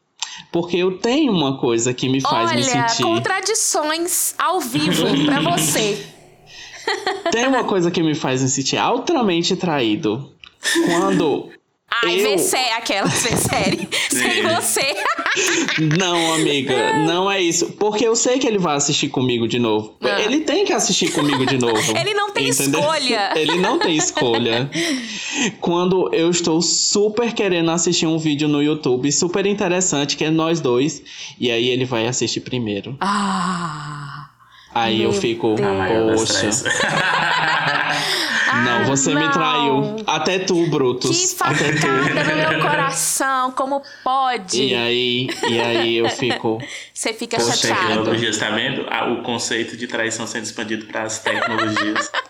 Porque 0.52 0.76
eu 0.76 0.98
tenho 0.98 1.32
uma 1.32 1.56
coisa 1.58 1.94
que 1.94 2.08
me 2.08 2.20
faz 2.20 2.50
Olha, 2.50 2.56
me 2.56 2.64
sentir. 2.64 3.02
contradições 3.02 4.34
ao 4.38 4.60
vivo 4.60 5.06
para 5.24 5.40
você. 5.40 6.06
Tem 7.32 7.46
uma 7.46 7.64
coisa 7.64 7.90
que 7.90 8.02
me 8.02 8.14
faz 8.14 8.42
me 8.42 8.48
sentir 8.48 8.76
altamente 8.76 9.56
traído. 9.56 10.30
Quando 10.86 11.48
Ai, 12.02 12.20
eu... 12.20 12.30
vê 12.30 12.38
série, 12.38 12.70
aquela 12.70 13.08
vê 13.08 13.36
série 13.36 13.88
sem 14.08 14.42
você. 14.42 14.94
não, 15.98 16.34
amiga, 16.34 16.98
não 16.98 17.30
é 17.30 17.42
isso. 17.42 17.72
Porque 17.72 18.06
eu 18.06 18.14
sei 18.14 18.38
que 18.38 18.46
ele 18.46 18.58
vai 18.58 18.76
assistir 18.76 19.08
comigo 19.08 19.48
de 19.48 19.58
novo. 19.58 19.94
Ah. 20.00 20.20
Ele 20.20 20.40
tem 20.40 20.64
que 20.64 20.72
assistir 20.72 21.10
comigo 21.12 21.44
de 21.44 21.58
novo. 21.58 21.80
ele 21.98 22.14
não 22.14 22.30
tem 22.30 22.48
entendeu? 22.48 22.80
escolha. 22.80 23.32
Ele 23.34 23.56
não 23.58 23.78
tem 23.78 23.96
escolha. 23.96 24.70
Quando 25.60 26.14
eu 26.14 26.30
estou 26.30 26.62
super 26.62 27.32
querendo 27.32 27.70
assistir 27.70 28.06
um 28.06 28.18
vídeo 28.18 28.48
no 28.48 28.62
YouTube, 28.62 29.10
super 29.10 29.44
interessante, 29.44 30.16
que 30.16 30.24
é 30.24 30.30
nós 30.30 30.60
dois, 30.60 31.02
e 31.38 31.50
aí 31.50 31.68
ele 31.68 31.84
vai 31.84 32.06
assistir 32.06 32.40
primeiro. 32.40 32.96
Ah. 33.00 34.30
Aí 34.72 35.02
eu 35.02 35.12
fico, 35.12 35.56
Deus. 35.56 36.20
poxa. 36.20 36.50
não, 38.56 38.84
você 38.84 39.14
não. 39.14 39.20
me 39.20 39.32
traiu. 39.32 39.96
Até 40.06 40.38
tu, 40.38 40.66
Brutus. 40.66 41.10
Que 41.10 41.36
facada 41.36 41.72
no 41.72 42.50
meu 42.52 42.60
coração, 42.62 43.50
como 43.52 43.82
pode? 44.02 44.62
E 44.62 44.74
aí, 44.74 45.28
e 45.48 45.60
aí 45.60 45.96
eu 45.96 46.08
fico. 46.08 46.60
Você 46.92 47.12
fica 47.12 47.36
Poxa, 47.36 47.56
chateado. 47.56 47.88
Tecnologias, 47.88 48.38
tá 48.38 48.50
vendo? 48.50 48.86
Ah, 48.90 49.10
o 49.10 49.22
conceito 49.22 49.76
de 49.76 49.86
traição 49.86 50.26
sendo 50.26 50.44
expandido 50.44 50.86
para 50.86 51.02
as 51.02 51.18
tecnologias. 51.18 52.10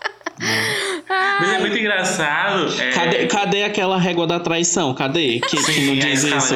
Mas 1.09 1.53
é 1.53 1.59
muito 1.59 1.77
engraçado. 1.77 2.81
É... 2.81 2.91
Cadê, 2.93 3.27
cadê 3.27 3.65
aquela 3.65 3.99
régua 3.99 4.27
da 4.27 4.41
traição? 4.41 4.95
Cadê? 4.95 5.41
Que, 5.41 5.59
Sim, 5.59 5.73
que 5.73 5.81
não 5.87 5.95
diz 5.97 6.25
isso? 6.25 6.55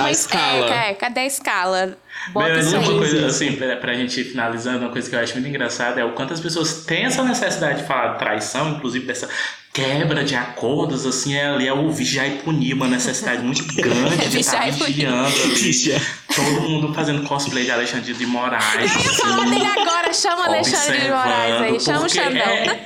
A 0.00 0.10
escala. 0.10 0.74
É, 0.74 0.90
é, 0.90 0.94
cadê 0.94 1.20
a 1.20 1.26
escala? 1.26 1.98
Bota 2.32 2.58
isso 2.58 2.76
uma 2.76 2.90
aí. 2.90 2.98
coisa, 2.98 3.26
assim, 3.26 3.52
pra, 3.52 3.76
pra 3.76 3.94
gente 3.94 4.20
ir 4.20 4.24
finalizando, 4.24 4.80
uma 4.80 4.90
coisa 4.90 5.08
que 5.08 5.14
eu 5.14 5.20
acho 5.20 5.34
muito 5.34 5.48
engraçada 5.48 6.00
é 6.00 6.04
o 6.04 6.12
quanto 6.12 6.32
as 6.32 6.40
pessoas 6.40 6.84
têm 6.84 7.04
essa 7.04 7.22
necessidade 7.22 7.82
de 7.82 7.86
falar 7.86 8.14
de 8.14 8.18
traição, 8.18 8.70
inclusive 8.70 9.06
dessa 9.06 9.28
quebra 9.76 10.24
de 10.24 10.34
acordos, 10.34 11.04
assim, 11.04 11.34
é, 11.34 11.48
ali 11.48 11.68
é 11.68 11.72
o 11.72 11.90
vigiar 11.90 12.26
e 12.26 12.38
punir, 12.38 12.72
uma 12.72 12.88
necessidade 12.88 13.42
muito 13.42 13.62
grande 13.74 14.26
de 14.28 14.40
estar 14.40 14.62
Vigiar 14.62 14.68
e 14.68 14.72
punir. 14.72 15.54
vigiando. 15.54 15.98
ali. 15.98 16.02
Todo 16.34 16.60
mundo 16.62 16.94
fazendo 16.94 17.22
cosplay 17.24 17.64
de 17.64 17.70
Alexandre 17.70 18.14
de 18.14 18.26
Moraes. 18.26 18.94
Eu 18.94 19.02
ia 19.02 19.12
falar 19.12 19.42
assim, 19.42 19.50
dele 19.50 19.66
agora, 19.66 20.12
chama 20.14 20.36
o 20.36 20.44
Alexandre 20.44 21.00
de 21.00 21.08
Moraes 21.10 21.62
aí, 21.62 21.80
chama 21.80 22.06
o 22.06 22.08
Xandão. 22.08 22.40
É, 22.40 22.82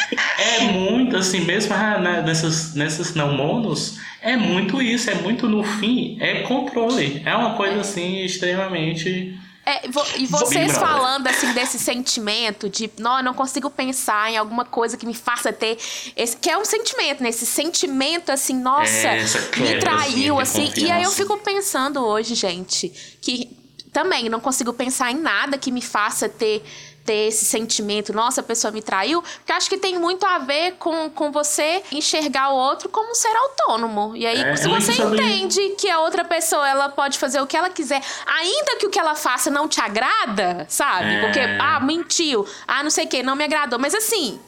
é 0.57 0.61
muito 0.73 1.17
assim, 1.17 1.41
mesmo 1.43 1.73
ah, 1.75 1.99
né, 1.99 2.23
nessas, 2.27 2.75
nessas 2.75 3.15
não 3.15 3.35
monos, 3.35 3.99
é 4.21 4.37
muito 4.37 4.83
isso, 4.83 5.11
é 5.11 5.15
muito 5.15 5.49
no 5.49 5.63
fim, 5.63 6.17
é 6.21 6.43
controle. 6.43 7.23
É 7.25 7.37
uma 7.37 7.55
coisa 7.55 7.81
assim 7.81 8.25
extremamente. 8.25 9.39
É, 9.71 9.89
vo- 9.89 10.05
e 10.17 10.27
vocês 10.27 10.73
Brother. 10.73 10.81
falando 10.89 11.27
assim 11.29 11.53
desse 11.53 11.79
sentimento 11.79 12.69
de 12.69 12.91
não, 12.99 13.19
eu 13.19 13.25
não 13.25 13.35
consigo 13.35 13.71
pensar 13.71 14.31
em 14.31 14.37
alguma 14.37 14.65
coisa 14.65 14.97
que 14.97 15.07
me 15.07 15.15
faça 15.15 15.53
ter 15.53 15.79
esse 16.17 16.37
que 16.37 16.51
é 16.51 16.57
um 16.59 16.65
sentimento, 16.65 17.23
né? 17.23 17.29
Esse 17.29 17.47
sentimento 17.47 18.31
assim, 18.33 18.55
nossa, 18.55 18.91
É, 19.09 19.23
me 19.23 19.29
quebrazinha 19.51 19.81
traiu 19.81 20.41
assim. 20.41 20.73
E 20.77 20.91
aí 20.91 21.03
eu 21.03 21.11
fico 21.11 21.37
pensando 21.39 22.05
hoje, 22.05 22.35
gente, 22.35 22.89
que 23.21 23.57
também 23.93 24.29
não 24.29 24.41
consigo 24.41 24.73
pensar 24.73 25.11
em 25.11 25.17
nada 25.21 25.59
que 25.59 25.71
me 25.71 25.83
faça 25.83 26.29
ter 26.29 26.63
ter 27.11 27.27
esse 27.27 27.45
sentimento, 27.45 28.13
nossa, 28.13 28.41
a 28.41 28.45
pessoa 28.45 28.71
me 28.71 28.81
traiu, 28.81 29.21
porque 29.21 29.51
acho 29.51 29.69
que 29.69 29.77
tem 29.77 29.99
muito 29.99 30.25
a 30.25 30.39
ver 30.39 30.77
com, 30.79 31.11
com 31.11 31.33
você 31.33 31.83
enxergar 31.91 32.51
o 32.51 32.55
outro 32.55 32.89
como 32.89 33.11
um 33.11 33.15
ser 33.17 33.35
autônomo. 33.37 34.17
E 34.17 34.25
aí, 34.25 34.41
É, 34.41 34.55
se 34.55 34.69
você 34.69 34.93
entende 35.03 35.71
que 35.71 35.91
a 35.91 35.99
outra 35.99 36.25
pessoa 36.25 36.69
ela 36.69 36.89
pode 36.89 37.19
fazer 37.19 37.41
o 37.41 37.49
que 37.49 37.57
ela 37.57 37.69
quiser, 37.69 38.01
ainda 38.29 38.77
que 38.77 38.87
o 38.87 38.91
que 38.91 38.99
ela 38.99 39.17
faça 39.17 39.51
não 39.51 39.67
te 39.67 39.81
agrada, 39.81 40.67
sabe? 40.69 41.15
É. 41.17 41.21
Porque, 41.21 41.41
ah, 41.41 41.81
mentiu, 41.81 42.47
ah, 42.65 42.81
não 42.85 42.91
sei 42.91 43.07
o 43.07 43.09
que, 43.09 43.25
não 43.25 43.35
me 43.35 43.43
agradou. 43.43 43.77
Mas 43.77 43.93
assim, 43.93 44.39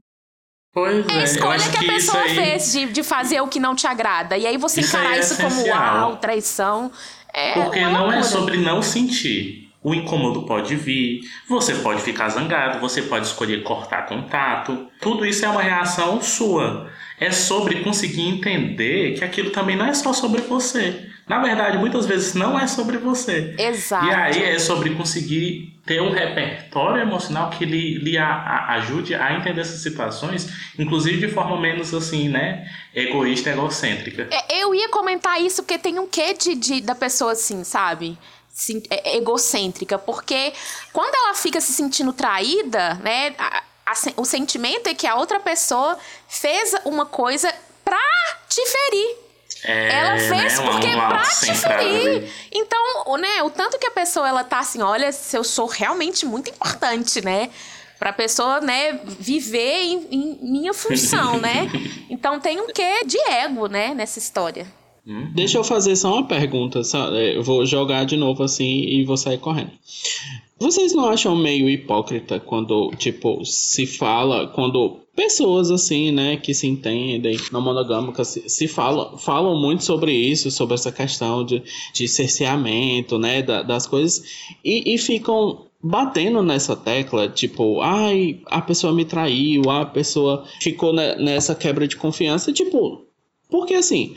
Pois 0.73 1.05
é 1.09 1.13
a 1.13 1.21
é, 1.21 1.25
escolha 1.25 1.69
que 1.69 1.77
a 1.77 1.81
que 1.81 1.87
pessoa 1.89 2.23
aí. 2.23 2.35
fez 2.37 2.73
de, 2.73 2.87
de 2.87 3.03
fazer 3.03 3.41
o 3.41 3.49
que 3.49 3.59
não 3.59 3.75
te 3.75 3.89
agrada. 3.89 4.39
E 4.39 4.47
aí 4.47 4.57
você 4.57 4.81
Isso 4.83 4.97
encarar 4.97 5.17
é 5.17 5.21
isso 5.21 5.37
como, 5.37 5.67
uau, 5.67 6.17
traição. 6.19 6.93
É 7.35 7.55
Porque 7.55 7.81
não 7.81 8.13
é 8.13 8.23
sobre 8.23 8.59
não 8.59 8.81
sentir. 8.83 9.62
O 9.83 9.93
incômodo 9.95 10.43
pode 10.47 10.77
vir, 10.77 11.21
você 11.49 11.75
pode 11.75 12.03
ficar 12.03 12.29
zangado, 12.29 12.79
você 12.79 13.03
pode 13.03 13.27
escolher 13.27 13.63
cortar 13.65 14.07
contato. 14.07 14.87
Tudo 15.01 15.27
isso 15.27 15.45
é 15.45 15.49
uma 15.49 15.63
reação 15.63 16.23
sua. 16.23 16.89
É 17.19 17.31
sobre 17.33 17.81
conseguir 17.83 18.23
entender 18.29 19.15
que 19.19 19.25
aquilo 19.25 19.51
também 19.51 19.77
não 19.77 19.87
é 19.87 19.95
só 19.95 20.13
sobre 20.13 20.41
você. 20.43 21.09
Na 21.29 21.41
verdade, 21.41 21.79
muitas 21.79 22.05
vezes 22.07 22.35
não 22.35 22.59
é 22.59 22.67
sobre 22.67 22.99
você. 22.99 23.55
Exato. 23.59 24.07
E 24.07 24.11
aí 24.13 24.43
é 24.45 24.59
sobre 24.59 24.91
conseguir 24.91 25.73
ter 25.87 26.01
um 26.01 26.11
repertório 26.13 27.03
emocional 27.03 27.51
que 27.51 27.65
lhe, 27.65 27.99
lhe 27.99 28.17
a- 28.19 28.27
a- 28.27 28.75
ajude 28.75 29.15
a 29.15 29.35
entender 29.37 29.61
essas 29.63 29.81
situações, 29.83 30.49
inclusive 30.79 31.27
de 31.27 31.33
forma 31.33 31.61
menos 31.61 31.93
assim, 31.95 32.29
né, 32.29 32.65
egoísta, 32.95 33.51
egocêntrica. 33.51 34.29
É, 34.31 34.63
Eu 34.63 34.73
ia 34.75 34.89
comentar 34.91 35.41
isso 35.41 35.63
porque 35.63 35.79
tem 35.79 35.99
um 35.99 36.07
quê 36.07 36.35
de, 36.35 36.55
de- 36.55 36.81
da 36.81 36.95
pessoa 36.95 37.33
assim, 37.33 37.65
sabe? 37.65 38.17
É- 38.91 39.11
é 39.13 39.17
egocêntrica. 39.17 39.99
Porque 39.99 40.53
quando 40.93 41.15
ela 41.15 41.35
fica 41.35 41.61
se 41.61 41.73
sentindo 41.73 42.13
traída, 42.13 42.95
né? 43.03 43.35
a- 43.39 43.63
a 43.87 43.93
o 44.17 44.25
sentimento 44.25 44.87
é 44.89 44.95
que 44.95 45.07
a 45.07 45.17
outra 45.17 45.39
pessoa 45.41 45.99
fez 46.29 46.73
uma 46.85 47.05
coisa 47.07 47.53
pra 47.85 47.99
te 48.49 48.65
ferir. 48.67 49.17
É, 49.65 49.93
Ela 49.99 50.19
fez 50.19 50.59
né, 50.59 50.65
porque 50.71 50.87
uma 50.89 51.09
pra 51.09 51.23
te 51.23 51.55
ferir. 51.55 52.33
Então, 52.51 53.03
o- 53.07 53.17
né, 53.17 53.43
o 53.45 53.51
tanto 53.51 53.79
que 53.79 53.87
a 53.87 53.91
pessoa 53.93 54.29
ela 54.29 54.43
tá 54.43 54.59
assim, 54.59 54.83
olha, 54.83 55.13
se 55.13 55.37
eu 55.37 55.45
sou 55.45 55.67
realmente 55.67 56.27
muito 56.27 56.51
importante, 56.51 57.21
né? 57.25 57.49
Pra 57.99 58.13
pessoa, 58.13 58.61
né, 58.61 58.99
viver 59.05 59.83
em, 59.85 60.09
em 60.11 60.39
minha 60.43 60.75
função, 60.75 61.39
né? 61.39 61.69
Então 62.11 62.41
tem 62.41 62.61
um 62.61 62.67
quê 62.67 63.05
de 63.05 63.19
ego, 63.31 63.69
né, 63.69 63.95
nessa 63.95 64.19
história. 64.19 64.67
Deixa 65.35 65.59
eu 65.59 65.65
fazer 65.65 65.97
só 65.97 66.13
uma 66.15 66.27
pergunta. 66.27 66.85
só- 66.85 67.15
é, 67.15 67.37
Eu 67.37 67.43
vou 67.43 67.67
jogar 67.67 68.05
de 68.05 68.17
novo 68.17 68.43
assim 68.43 68.83
e 68.85 69.05
vou 69.05 69.17
sair 69.17 69.39
correndo. 69.39 69.71
Vocês 70.59 70.93
não 70.95 71.07
acham 71.09 71.35
meio 71.35 71.69
hipócrita 71.69 72.39
quando, 72.39 72.91
tipo, 72.97 73.45
se 73.45 73.85
fala, 73.85 74.47
quando 74.47 74.99
pessoas 75.15 75.71
assim, 75.73 76.13
né, 76.13 76.37
que 76.37 76.55
se 76.55 76.67
entendem 76.69 77.37
não 77.51 77.61
monogâmicas 77.61 78.29
se, 78.29 78.49
se 78.49 78.69
falam, 78.69 79.19
falam 79.19 79.61
muito 79.61 79.85
sobre 79.85 80.13
isso, 80.13 80.51
sobre 80.53 80.75
essa 80.75 80.93
questão 80.93 81.45
de, 81.45 81.63
de 81.93 82.07
cerceamento, 82.09 83.19
né, 83.19 83.43
da- 83.43 83.63
das 83.63 83.87
coisas, 83.89 84.23
e, 84.65 84.95
e 84.95 84.99
ficam 84.99 85.67
batendo 85.83 86.43
nessa 86.45 86.77
tecla, 86.77 87.29
tipo, 87.29 87.81
ai, 87.81 88.39
a 88.47 88.61
pessoa 88.63 88.93
me 88.93 89.05
traiu, 89.05 89.69
a 89.69 89.85
pessoa 89.85 90.45
ficou 90.61 90.93
ne- 90.93 91.17
nessa 91.17 91.57
quebra 91.57 91.89
de 91.89 91.97
confiança, 91.97 92.53
tipo, 92.53 93.03
porque 93.53 93.75
assim, 93.75 94.15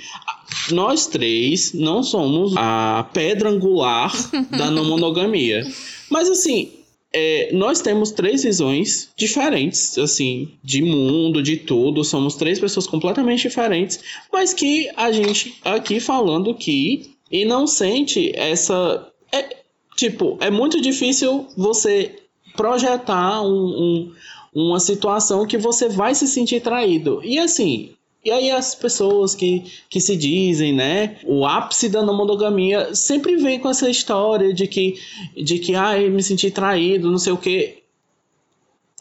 nós 0.71 1.05
três 1.05 1.73
não 1.73 2.01
somos 2.01 2.53
a 2.57 3.07
pedra 3.13 3.49
angular 3.51 4.11
da 4.49 4.71
não 4.71 4.85
monogamia. 4.85 5.63
Mas 6.09 6.27
assim, 6.29 6.71
é, 7.13 7.49
nós 7.53 7.81
temos 7.81 8.11
três 8.11 8.43
visões 8.43 9.09
diferentes, 9.17 9.97
assim, 9.97 10.49
de 10.63 10.81
mundo, 10.81 11.41
de 11.43 11.57
tudo. 11.57 12.03
Somos 12.03 12.35
três 12.35 12.59
pessoas 12.59 12.87
completamente 12.87 13.43
diferentes, 13.43 13.99
mas 14.31 14.53
que 14.53 14.89
a 14.97 15.11
gente 15.11 15.55
aqui 15.63 15.99
falando 15.99 16.53
que 16.53 17.11
e 17.31 17.45
não 17.45 17.65
sente 17.67 18.31
essa. 18.35 19.07
É, 19.31 19.55
tipo, 19.95 20.37
é 20.41 20.51
muito 20.51 20.79
difícil 20.81 21.47
você 21.57 22.15
projetar 22.55 23.41
um- 23.41 24.11
um, 24.53 24.63
uma 24.67 24.79
situação 24.79 25.45
que 25.47 25.57
você 25.57 25.89
vai 25.89 26.13
se 26.15 26.27
sentir 26.27 26.61
traído. 26.61 27.21
E 27.23 27.39
assim, 27.39 27.91
e 28.25 28.31
aí 28.31 28.49
as 28.49 28.73
pessoas 28.73 29.35
que, 29.35 29.71
que 29.87 30.01
se 30.01 30.17
dizem, 30.17 30.73
né, 30.73 31.17
o 31.23 31.45
ápice 31.45 31.87
da 31.87 32.01
não 32.01 32.17
monogamia, 32.17 32.95
sempre 32.95 33.37
vem 33.37 33.59
com 33.59 33.69
essa 33.69 33.87
história 33.87 34.51
de 34.51 34.67
que, 34.67 34.95
de 35.37 35.59
que 35.59 35.75
ah, 35.75 36.01
eu 36.01 36.09
me 36.09 36.23
senti 36.23 36.49
traído, 36.49 37.11
não 37.11 37.19
sei 37.19 37.31
o 37.31 37.37
quê. 37.37 37.83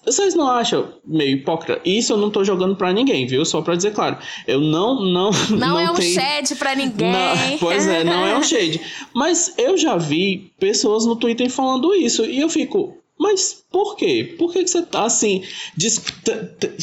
Vocês 0.04 0.34
não 0.34 0.46
acham 0.50 0.92
meio 1.02 1.38
hipócrita? 1.38 1.80
Isso 1.82 2.12
eu 2.12 2.18
não 2.18 2.30
tô 2.30 2.44
jogando 2.44 2.76
pra 2.76 2.92
ninguém, 2.92 3.26
viu? 3.26 3.42
Só 3.46 3.62
pra 3.62 3.74
dizer 3.74 3.94
claro. 3.94 4.18
Eu 4.46 4.60
não, 4.60 5.02
não, 5.02 5.30
Não, 5.56 5.78
é 5.78 5.90
um 5.90 5.94
tenho... 5.94 6.12
shed 6.12 6.54
pra 6.56 6.74
ninguém. 6.74 7.10
Não, 7.10 7.56
pois 7.58 7.87
é, 7.87 8.04
não 8.04 8.26
é 8.26 8.37
um 8.37 8.42
shade. 8.42 8.78
Mas 9.14 9.54
eu 9.56 9.78
já 9.78 9.96
vi 9.96 10.52
pessoas 10.58 11.06
no 11.06 11.16
Twitter 11.16 11.48
falando 11.48 11.94
isso 11.94 12.26
e 12.26 12.38
eu 12.38 12.50
fico, 12.50 12.98
mas 13.18 13.64
por 13.70 13.96
quê? 13.96 14.35
Por 14.38 14.53
que, 14.53 14.66
você 14.66 14.83
tá 14.83 15.05
assim, 15.05 15.42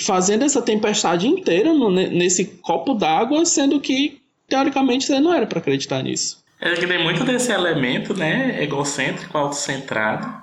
fazendo 0.05 0.43
essa 0.43 0.61
tempestade 0.61 1.27
inteira 1.27 1.73
no- 1.73 1.89
ne- 1.89 2.09
nesse 2.09 2.45
copo 2.61 2.93
d'água, 2.93 3.45
sendo 3.45 3.79
que 3.79 4.21
teoricamente 4.47 5.05
você 5.05 5.19
não 5.19 5.33
era 5.33 5.45
pra 5.45 5.59
acreditar 5.59 6.01
nisso? 6.03 6.41
É 6.59 6.73
que 6.75 6.85
tem 6.85 7.03
muito 7.03 7.23
desse 7.23 7.51
elemento, 7.51 8.13
né, 8.13 8.61
egocêntrico, 8.63 9.35
autocentrado. 9.37 10.41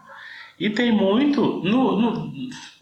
E 0.59 0.68
tem 0.68 0.90
muito. 0.90 1.61
No, 1.64 1.96
no- 2.01 2.33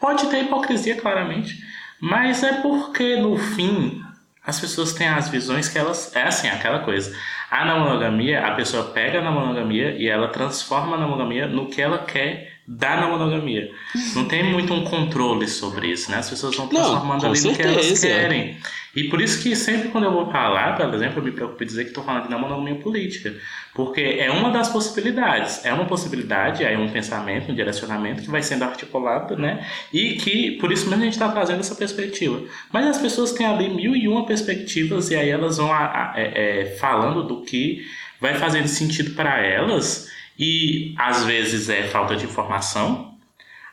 pode 0.01 0.27
ter 0.29 0.45
hipocrisia, 0.45 0.97
claramente. 0.97 1.55
Mas 2.01 2.42
é 2.42 2.55
porque, 2.62 3.16
no 3.16 3.37
fim, 3.37 4.01
as 4.42 4.59
pessoas 4.59 4.95
têm 4.95 5.07
as 5.09 5.29
visões 5.29 5.69
que 5.69 5.79
elas. 5.79 6.14
É 6.16 6.23
assim, 6.23 6.49
aquela 6.49 6.79
coisa. 6.79 7.14
A 7.51 7.64
monogamia, 7.79 8.47
a 8.47 8.55
pessoa 8.55 8.85
pega 8.85 9.21
a 9.21 9.31
monogamia 9.31 9.95
e 9.99 10.09
ela 10.09 10.29
transforma 10.29 10.97
a 10.97 11.01
monogamia 11.01 11.47
no 11.47 11.66
que 11.69 11.81
ela 11.83 11.99
quer 11.99 12.56
da 12.66 13.00
não 13.00 13.11
monogamia. 13.12 13.70
Não 14.14 14.24
tem 14.24 14.42
muito 14.42 14.72
um 14.74 14.85
controle 14.85 15.46
sobre 15.46 15.88
isso, 15.88 16.11
né? 16.11 16.18
As 16.18 16.29
pessoas 16.29 16.57
vão 16.57 16.66
transformando 16.68 17.20
com 17.20 17.26
ali 17.29 17.40
no 17.40 17.55
que 17.55 17.62
elas 17.62 17.87
certeza. 17.87 18.07
querem. 18.09 18.57
E 18.94 19.05
por 19.05 19.20
isso 19.20 19.42
que 19.42 19.55
sempre 19.55 19.88
quando 19.90 20.05
eu 20.05 20.12
vou 20.12 20.31
falar, 20.33 20.74
por 20.74 20.92
exemplo, 20.94 21.18
eu 21.20 21.22
me 21.24 21.31
preocupo 21.31 21.62
em 21.62 21.66
dizer 21.66 21.83
que 21.85 21.90
estou 21.90 22.02
falando 22.02 22.24
de 22.24 22.31
não 22.31 22.38
monogamia 22.40 22.74
política. 22.76 23.35
Porque 23.74 24.00
é 24.00 24.31
uma 24.31 24.50
das 24.50 24.70
possibilidades. 24.70 25.64
É 25.66 25.72
uma 25.72 25.85
possibilidade, 25.85 26.64
é 26.64 26.76
um 26.79 26.88
pensamento, 26.88 27.52
um 27.52 27.55
direcionamento 27.55 28.22
que 28.22 28.31
vai 28.31 28.42
sendo 28.42 28.64
articulado, 28.64 29.37
né? 29.37 29.66
E 29.92 30.14
que, 30.14 30.52
por 30.52 30.72
isso 30.72 30.88
mesmo, 30.88 31.02
a 31.02 31.05
gente 31.05 31.12
está 31.14 31.29
trazendo 31.29 31.61
essa 31.61 31.74
perspectiva. 31.74 32.42
Mas 32.72 32.87
as 32.87 32.98
pessoas 32.98 33.33
têm 33.33 33.46
ali 33.46 33.68
mil 33.68 33.94
e 33.94 34.09
uma 34.09 34.24
perspectivas 34.24 35.11
e 35.11 35.14
aí 35.14 35.29
elas 35.29 35.59
vão 35.59 35.70
a- 35.70 36.12
a- 36.14 36.14
é, 36.16 36.62
é, 36.62 36.76
falando 36.81 37.22
do 37.22 37.42
que 37.42 37.85
vai 38.18 38.35
fazendo 38.37 38.66
sentido 38.66 39.11
para 39.14 39.38
elas 39.44 40.11
e 40.38 40.94
às 40.99 41.25
vezes 41.25 41.68
é 41.68 41.85
falta 41.88 42.16
de 42.16 42.25
informação, 42.25 43.14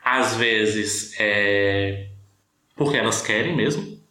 às 0.04 0.36
vezes 0.36 1.16
é 1.20 2.08
porque 2.76 2.98
elas 2.98 3.22
querem 3.22 3.56
mesmo. 3.56 4.02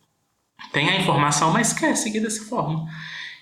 Tem 0.73 0.89
a 0.89 0.97
informação, 0.97 1.53
mas 1.53 1.73
quer 1.73 1.97
seguir 1.97 2.21
dessa 2.21 2.45
forma. 2.45 2.89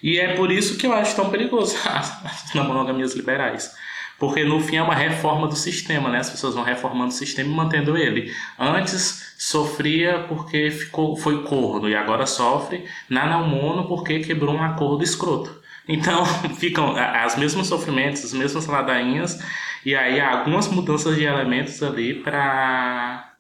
E 0.03 0.19
é 0.19 0.35
por 0.35 0.51
isso 0.51 0.79
que 0.79 0.87
eu 0.87 0.93
acho 0.93 1.15
tão 1.15 1.31
perigoso 1.31 1.77
as 1.87 2.55
monogamias 2.55 3.15
liberais. 3.15 3.71
Porque 4.19 4.45
no 4.45 4.61
fim 4.61 4.77
é 4.77 4.83
uma 4.83 4.95
reforma 4.95 5.49
do 5.49 5.57
sistema, 5.57 6.11
né? 6.11 6.19
As 6.19 6.29
pessoas 6.29 6.55
vão 6.55 6.63
reformando 6.63 7.09
o 7.09 7.17
sistema 7.17 7.51
e 7.51 7.55
mantendo 7.55 7.97
ele. 7.97 8.35
Antes 8.59 9.35
sofria 9.39 10.27
porque 10.29 10.71
ficou, 10.71 11.17
foi 11.17 11.43
corno 11.45 11.89
e 11.89 11.95
agora 11.95 12.27
sofre 12.27 12.85
na 13.09 13.25
não 13.27 13.49
mono 13.49 13.89
porque 13.89 14.21
quebrou 14.21 14.55
um 14.55 14.63
acordo 14.63 15.03
escroto. 15.03 15.60
Então 15.91 16.25
ficam 16.57 16.97
as 16.97 17.37
mesmos 17.37 17.67
sofrimentos, 17.67 18.25
as 18.25 18.33
mesmas 18.33 18.67
ladainhas, 18.67 19.39
e 19.85 19.95
aí 19.95 20.21
há 20.21 20.39
algumas 20.39 20.69
mudanças 20.69 21.17
de 21.17 21.25
elementos 21.25 21.83
ali 21.83 22.15
para 22.15 23.35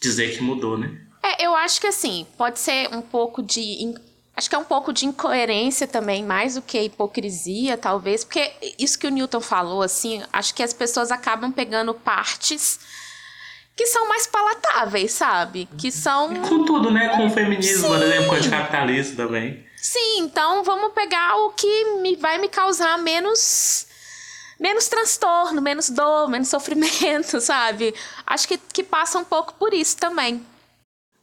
dizer 0.00 0.36
que 0.36 0.42
mudou, 0.42 0.76
né? 0.76 1.00
É, 1.22 1.46
eu 1.46 1.54
acho 1.54 1.80
que 1.80 1.86
assim, 1.86 2.26
pode 2.36 2.58
ser 2.58 2.94
um 2.94 3.00
pouco 3.00 3.42
de. 3.42 3.94
Acho 4.36 4.50
que 4.50 4.54
é 4.56 4.58
um 4.58 4.64
pouco 4.64 4.92
de 4.92 5.06
incoerência 5.06 5.86
também, 5.86 6.22
mais 6.24 6.56
do 6.56 6.62
que 6.62 6.78
hipocrisia, 6.82 7.78
talvez, 7.78 8.24
porque 8.24 8.52
isso 8.78 8.98
que 8.98 9.06
o 9.06 9.10
Newton 9.10 9.40
falou, 9.40 9.80
assim, 9.80 10.22
acho 10.32 10.52
que 10.54 10.62
as 10.62 10.72
pessoas 10.72 11.12
acabam 11.12 11.52
pegando 11.52 11.94
partes 11.94 12.80
que 13.76 13.86
são 13.86 14.08
mais 14.08 14.26
palatáveis, 14.26 15.12
sabe? 15.12 15.68
Que 15.78 15.90
são. 15.90 16.34
Com 16.42 16.64
tudo, 16.64 16.90
né? 16.90 17.08
Com 17.10 17.26
o 17.26 17.30
feminismo, 17.30 17.82
Sim. 17.82 17.88
por 17.88 18.02
exemplo, 18.02 18.28
com 18.28 18.34
o 18.34 18.50
capitalismo 18.50 19.16
também. 19.16 19.63
Sim, 19.86 20.20
então 20.20 20.64
vamos 20.64 20.94
pegar 20.94 21.36
o 21.36 21.50
que 21.50 21.84
me, 22.00 22.16
vai 22.16 22.38
me 22.38 22.48
causar 22.48 22.96
menos 22.96 23.86
menos 24.58 24.88
transtorno, 24.88 25.60
menos 25.60 25.90
dor, 25.90 26.26
menos 26.26 26.48
sofrimento, 26.48 27.38
sabe? 27.42 27.94
Acho 28.26 28.48
que, 28.48 28.56
que 28.56 28.82
passa 28.82 29.18
um 29.18 29.24
pouco 29.24 29.52
por 29.52 29.74
isso 29.74 29.98
também. 29.98 30.42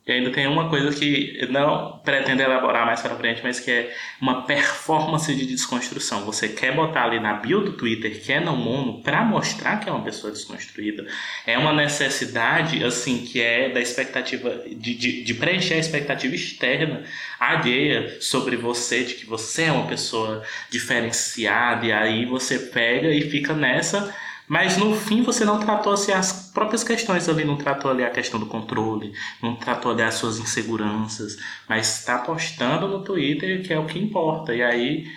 E 0.05 0.11
ainda 0.11 0.31
tem 0.31 0.47
uma 0.47 0.67
coisa 0.67 0.97
que 0.97 1.47
não 1.51 1.99
pretendo 2.03 2.41
elaborar 2.41 2.87
mais 2.87 3.01
para 3.01 3.15
frente, 3.15 3.41
mas 3.43 3.59
que 3.59 3.69
é 3.69 3.95
uma 4.19 4.47
performance 4.47 5.33
de 5.35 5.45
desconstrução. 5.45 6.25
Você 6.25 6.49
quer 6.49 6.75
botar 6.75 7.03
ali 7.03 7.19
na 7.19 7.33
bio 7.33 7.61
do 7.61 7.73
Twitter 7.73 8.19
que 8.19 8.33
é 8.33 8.39
não 8.39 8.57
mono 8.57 9.03
para 9.03 9.23
mostrar 9.23 9.79
que 9.79 9.87
é 9.87 9.91
uma 9.91 10.03
pessoa 10.03 10.33
desconstruída. 10.33 11.05
É 11.45 11.55
uma 11.55 11.71
necessidade, 11.71 12.83
assim, 12.83 13.23
que 13.23 13.39
é 13.39 13.69
da 13.69 13.79
expectativa, 13.79 14.63
de, 14.67 14.95
de, 14.95 15.23
de 15.23 15.33
preencher 15.35 15.75
a 15.75 15.79
expectativa 15.79 16.33
externa, 16.33 17.03
alheia 17.39 18.19
sobre 18.19 18.57
você, 18.57 19.03
de 19.03 19.13
que 19.13 19.27
você 19.27 19.63
é 19.65 19.71
uma 19.71 19.85
pessoa 19.85 20.41
diferenciada, 20.71 21.85
e 21.85 21.91
aí 21.91 22.25
você 22.25 22.57
pega 22.57 23.07
e 23.09 23.29
fica 23.29 23.53
nessa 23.53 24.11
mas 24.47 24.77
no 24.77 24.95
fim 24.95 25.21
você 25.21 25.45
não 25.45 25.60
tratou 25.60 25.93
assim, 25.93 26.12
as 26.12 26.51
próprias 26.54 26.84
questões 26.84 27.30
ali, 27.30 27.45
não 27.45 27.58
tratou 27.58 27.89
ali 27.91 28.04
a 28.04 28.10
questão 28.10 28.39
do 28.39 28.45
controle, 28.45 29.13
não 29.41 29.56
tratou 29.56 29.91
ali 29.91 30.01
as 30.01 30.15
suas 30.15 30.38
inseguranças, 30.39 31.38
mas 31.67 31.99
está 31.99 32.17
postando 32.17 32.88
no 32.88 33.04
Twitter 33.04 33.63
que 33.63 33.73
é 33.73 33.80
o 33.80 33.86
que 33.86 33.99
importa. 33.99 34.54
E 34.54 34.62
aí, 34.62 35.08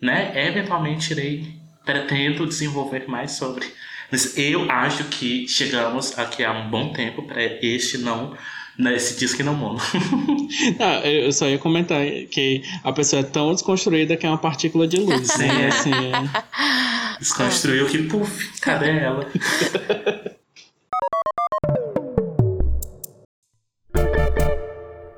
né, 0.00 0.32
eventualmente 0.46 1.12
irei, 1.12 1.54
pretendo 1.84 2.46
desenvolver 2.46 3.08
mais 3.08 3.32
sobre. 3.32 3.66
Mas 4.10 4.38
eu 4.38 4.70
acho 4.70 5.04
que 5.04 5.46
chegamos 5.48 6.18
aqui 6.18 6.44
há 6.44 6.52
um 6.52 6.70
bom 6.70 6.92
tempo 6.92 7.22
para 7.22 7.42
este 7.42 7.98
não 7.98 8.36
nesse 8.78 9.18
disco 9.18 9.42
não 9.42 9.54
mono. 9.54 9.80
não, 10.78 11.00
eu 11.00 11.32
só 11.32 11.48
ia 11.48 11.58
comentar 11.58 12.00
que 12.30 12.62
a 12.84 12.92
pessoa 12.92 13.20
é 13.20 13.24
tão 13.24 13.52
desconstruída 13.52 14.16
que 14.16 14.24
é 14.24 14.28
uma 14.28 14.38
partícula 14.38 14.86
de 14.86 14.98
luz. 14.98 15.28
Né? 15.38 15.68
Assim, 15.68 15.90
é... 15.92 16.87
Desconstruiu 17.18 17.86
que, 17.88 18.04
puf, 18.04 18.60
cadê 18.60 18.98
ela? 18.98 19.28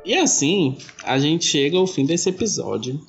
e 0.05 0.17
assim, 0.17 0.79
a 1.05 1.19
gente 1.19 1.45
chega 1.45 1.77
ao 1.77 1.87
fim 1.87 2.07
desse 2.07 2.31
episódio. 2.31 3.01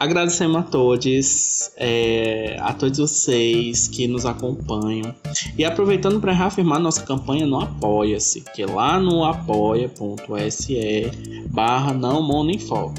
Agradecemos 0.00 0.56
a 0.56 0.62
todos, 0.62 1.70
é, 1.76 2.56
a 2.58 2.72
todos 2.72 2.98
vocês 2.98 3.86
que 3.86 4.08
nos 4.08 4.24
acompanham. 4.24 5.14
E 5.58 5.62
aproveitando 5.62 6.18
para 6.18 6.32
reafirmar 6.32 6.80
nossa 6.80 7.02
campanha 7.02 7.46
no 7.46 7.60
Apoia-se, 7.60 8.40
que 8.54 8.62
é 8.62 8.66
lá 8.66 8.98
no 8.98 9.22
apoia.se 9.22 11.10
barra 11.50 11.92
não 11.92 12.22
monofoco. 12.22 12.94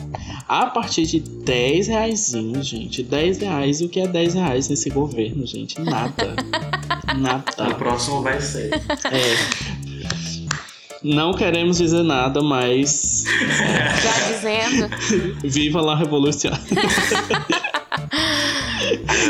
A 0.47 0.67
partir 0.67 1.07
de 1.07 1.21
10 1.21 1.87
reais, 1.87 2.35
gente, 2.61 3.01
10 3.01 3.37
reais, 3.39 3.81
o 3.81 3.89
que 3.89 3.99
é 3.99 4.07
10 4.07 4.35
reais 4.35 4.69
nesse 4.69 4.91
governo, 4.91 5.47
gente? 5.47 5.81
Nada. 5.81 6.35
Nada. 7.17 7.69
O 7.71 7.75
próximo 7.75 8.21
vai 8.21 8.39
ser. 8.39 8.71
É. 9.11 9.80
Não 11.03 11.33
queremos 11.33 11.77
dizer 11.77 12.03
nada, 12.03 12.41
mas. 12.41 13.23
Já 14.03 14.27
dizendo. 14.27 14.89
Viva 15.43 15.81
la 15.81 15.95
revolução. 15.95 16.51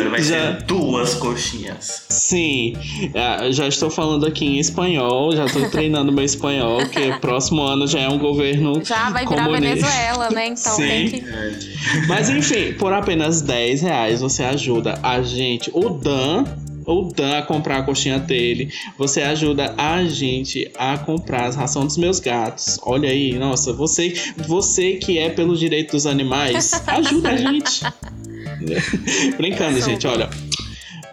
Agora 0.02 0.10
vai 0.10 0.22
já... 0.22 0.54
ser 0.54 0.64
duas 0.64 1.16
coxinhas. 1.16 2.06
Sim, 2.10 2.74
é, 3.14 3.52
já 3.52 3.68
estou 3.68 3.90
falando 3.90 4.26
aqui 4.26 4.46
em 4.46 4.60
espanhol, 4.60 5.36
já 5.36 5.46
estou 5.46 5.70
treinando 5.70 6.12
meu 6.12 6.24
espanhol, 6.24 6.86
que 6.88 7.18
próximo 7.20 7.62
ano 7.62 7.88
já 7.88 8.00
é 8.00 8.10
um 8.10 8.18
governo. 8.18 8.84
Já 8.84 9.10
vai 9.10 9.26
virar 9.26 9.46
comunista. 9.46 9.88
Venezuela, 9.88 10.30
né? 10.30 10.48
Então 10.48 10.76
Sim. 10.76 10.88
tem 10.88 11.10
que. 11.10 11.24
Mas 12.08 12.30
enfim, 12.30 12.74
por 12.74 12.94
apenas 12.94 13.42
10 13.42 13.82
reais 13.82 14.22
você 14.22 14.44
ajuda 14.44 15.00
a 15.04 15.22
gente, 15.22 15.70
o 15.74 15.90
Dan 15.90 16.46
ou 16.92 17.12
Dan 17.12 17.38
a 17.38 17.42
comprar 17.42 17.78
a 17.78 17.84
coxinha 17.84 18.20
dele. 18.20 18.72
Você 18.98 19.22
ajuda 19.22 19.74
a 19.78 20.04
gente 20.04 20.70
a 20.78 20.98
comprar 20.98 21.46
as 21.46 21.56
rações 21.56 21.88
dos 21.88 21.98
meus 21.98 22.20
gatos. 22.20 22.78
Olha 22.84 23.10
aí, 23.10 23.34
nossa, 23.34 23.72
você, 23.72 24.14
você 24.38 24.96
que 24.96 25.18
é 25.18 25.30
pelo 25.30 25.56
direito 25.56 25.92
dos 25.92 26.06
animais, 26.06 26.74
ajuda 26.86 27.30
a 27.30 27.38
gente. 27.38 27.82
Brincando, 29.38 29.82
gente, 29.82 30.06
olha. 30.06 30.30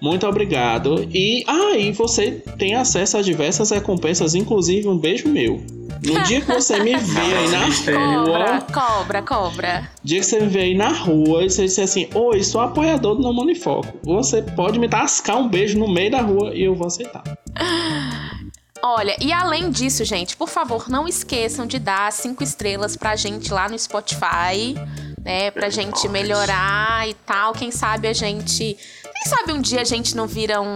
Muito 0.00 0.26
obrigado. 0.26 1.08
E 1.12 1.44
aí 1.46 1.90
ah, 1.90 1.92
você 1.92 2.42
tem 2.58 2.74
acesso 2.74 3.16
a 3.16 3.22
diversas 3.22 3.70
recompensas, 3.70 4.34
inclusive 4.34 4.88
um 4.88 4.96
beijo 4.96 5.28
meu. 5.28 5.62
No 6.04 6.22
dia 6.24 6.40
que 6.40 6.46
você 6.46 6.78
me 6.82 6.96
vê 6.96 7.20
aí 7.20 7.48
na 7.48 7.66
rua. 7.66 8.60
Cobra, 8.60 8.62
cobra, 8.72 9.22
cobra. 9.22 9.90
Dia 10.02 10.20
que 10.20 10.26
você 10.26 10.40
me 10.40 10.48
vê 10.48 10.60
aí 10.60 10.74
na 10.76 10.90
rua 10.90 11.44
e 11.44 11.50
você 11.50 11.64
disser 11.64 11.84
assim: 11.84 12.08
Oi, 12.14 12.42
sou 12.42 12.60
apoiador 12.60 13.16
do 13.16 13.22
Não 13.22 13.32
Manifoco. 13.32 13.98
Você 14.04 14.42
pode 14.42 14.78
me 14.78 14.88
tascar 14.88 15.38
um 15.38 15.48
beijo 15.48 15.78
no 15.78 15.88
meio 15.88 16.10
da 16.10 16.20
rua 16.20 16.54
e 16.54 16.62
eu 16.62 16.74
vou 16.74 16.86
aceitar. 16.86 17.22
Olha, 18.80 19.16
e 19.20 19.32
além 19.32 19.70
disso, 19.70 20.04
gente, 20.04 20.36
por 20.36 20.48
favor, 20.48 20.88
não 20.88 21.08
esqueçam 21.08 21.66
de 21.66 21.80
dar 21.80 22.12
cinco 22.12 22.44
estrelas 22.44 22.96
pra 22.96 23.16
gente 23.16 23.52
lá 23.52 23.68
no 23.68 23.76
Spotify, 23.76 24.76
né? 25.24 25.50
Pra 25.50 25.68
gente 25.68 26.08
melhorar 26.08 27.08
e 27.08 27.14
tal. 27.14 27.52
Quem 27.52 27.70
sabe 27.70 28.06
a 28.06 28.12
gente. 28.12 28.76
Quem 29.20 29.32
sabe 29.32 29.52
um 29.52 29.60
dia 29.60 29.80
a 29.80 29.84
gente 29.84 30.16
não 30.16 30.28
vira 30.28 30.60
um, 30.60 30.74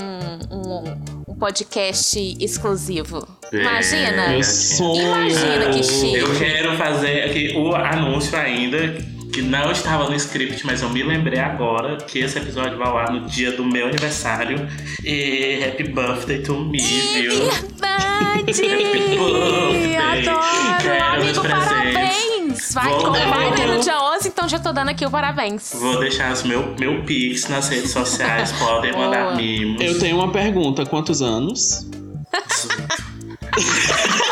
um, 0.50 0.84
um 1.28 1.34
podcast 1.36 2.18
exclusivo? 2.40 3.26
Imagina? 3.52 4.34
É. 4.34 4.40
Imagina 4.40 5.70
que 5.72 5.82
chique. 5.84 6.16
Eu 6.16 6.36
quero 6.36 6.76
fazer 6.76 7.22
aqui 7.22 7.54
o 7.56 7.72
anúncio 7.72 8.36
ainda, 8.36 8.98
que 9.32 9.40
não 9.40 9.72
estava 9.72 10.08
no 10.08 10.14
script, 10.14 10.64
mas 10.66 10.82
eu 10.82 10.90
me 10.90 11.02
lembrei 11.02 11.40
agora 11.40 11.96
que 11.96 12.18
esse 12.18 12.38
episódio 12.38 12.76
vai 12.76 12.92
lá 12.92 13.10
no 13.10 13.26
dia 13.26 13.52
do 13.52 13.64
meu 13.64 13.86
aniversário. 13.86 14.68
E 15.02 15.64
happy 15.64 15.84
birthday 15.84 16.42
to 16.42 16.58
me, 16.58 16.78
viu? 16.78 17.50
Verdade! 17.50 18.50
happy 18.50 19.16
birthday! 19.16 19.96
Adoro! 19.96 20.82
Quero 20.82 21.04
Amigo, 21.04 21.42
parabéns! 21.42 22.74
Vai, 22.74 22.90
Vou, 22.90 23.12
vai 23.12 23.50
né, 23.50 23.66
no 23.66 23.80
dia 23.80 23.98
11, 24.16 24.28
então 24.28 24.48
já 24.48 24.58
tô 24.58 24.72
dando 24.72 24.90
aqui 24.90 25.06
o 25.06 25.10
parabéns. 25.10 25.72
Vou 25.74 25.98
deixar 25.98 26.32
os 26.32 26.42
meu, 26.42 26.74
meu 26.78 27.02
pix 27.04 27.48
nas 27.48 27.68
redes 27.68 27.90
sociais, 27.90 28.52
podem 28.60 28.92
mandar 28.92 29.36
mimos. 29.36 29.80
Eu 29.80 29.98
tenho 29.98 30.16
uma 30.16 30.30
pergunta, 30.30 30.84
quantos 30.84 31.22
anos? 31.22 31.88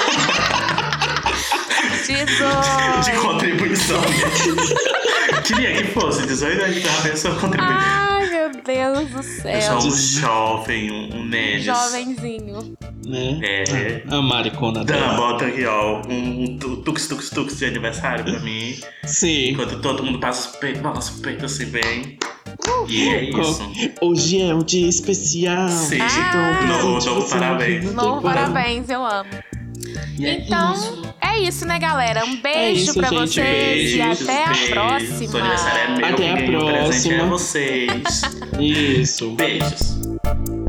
18. 2.15 3.05
De 3.05 3.13
contribuição. 3.21 4.01
Queria 5.45 5.75
que 5.83 5.85
fosse 5.93 6.27
18 6.27 6.63
anos 6.63 6.79
pra 6.81 7.11
pessoa 7.11 7.35
contribuir. 7.37 7.69
Ai, 7.71 8.31
meu 8.31 8.51
Deus 8.63 9.11
do 9.11 9.23
céu. 9.23 9.53
Eu 9.53 9.81
sou 9.81 9.91
um 9.91 9.97
jovem, 9.97 10.91
um, 10.91 11.17
um 11.17 11.25
nerd. 11.25 11.65
Jovenzinho. 11.65 12.77
Né? 13.07 13.41
É. 13.43 14.03
A 14.09 14.21
maricona 14.23 14.85
Dan, 14.85 14.95
dela. 14.95 15.15
bota 15.15 15.47
aqui, 15.47 15.65
ó, 15.65 16.03
um, 16.09 16.45
um 16.45 16.57
tux, 16.85 17.07
tux, 17.09 17.31
tux 17.31 17.57
de 17.59 17.65
aniversário 17.65 18.25
pra 18.25 18.39
mim. 18.41 18.79
Sim. 19.05 19.51
Enquanto 19.51 19.81
todo 19.81 20.03
mundo 20.05 20.19
passa 20.21 20.51
os 20.51 20.57
peitos, 20.57 20.81
balança 20.83 21.13
o 21.13 21.21
peito 21.21 21.45
assim 21.47 21.67
bem. 21.67 22.19
E 22.89 23.09
é 23.09 23.25
isso. 23.25 23.73
Hoje 24.01 24.43
é 24.43 24.55
um 24.55 24.63
dia 24.63 24.89
especial. 24.89 25.69
Sim. 25.69 25.99
Ah. 26.01 26.67
Novo, 26.67 27.05
novo 27.05 27.29
parabéns. 27.29 27.93
Novo 27.93 28.21
parabéns, 28.23 28.89
eu 28.89 29.05
amo. 29.05 29.31
E 30.19 30.27
é 30.27 30.35
Então, 30.41 30.75
isso. 30.75 31.15
É 31.31 31.39
isso, 31.41 31.65
né, 31.67 31.79
galera? 31.79 32.25
Um 32.25 32.37
beijo 32.37 32.83
isso, 32.83 32.95
pra 32.95 33.09
gente. 33.09 33.19
vocês 33.21 33.93
e 33.93 33.97
Beijos, 33.99 34.23
até 34.29 34.45
a 34.45 34.47
beijos. 34.49 34.71
próxima. 34.71 35.39
Aniversário 35.41 35.81
é 35.81 35.97
meu, 35.97 36.07
Até 36.07 36.31
a 36.31 36.35
presente 36.35 36.51
é 36.51 37.17
próxima. 37.19 37.27
vocês. 37.27 38.23
Isso. 38.59 39.31
Beijos. 39.33 40.60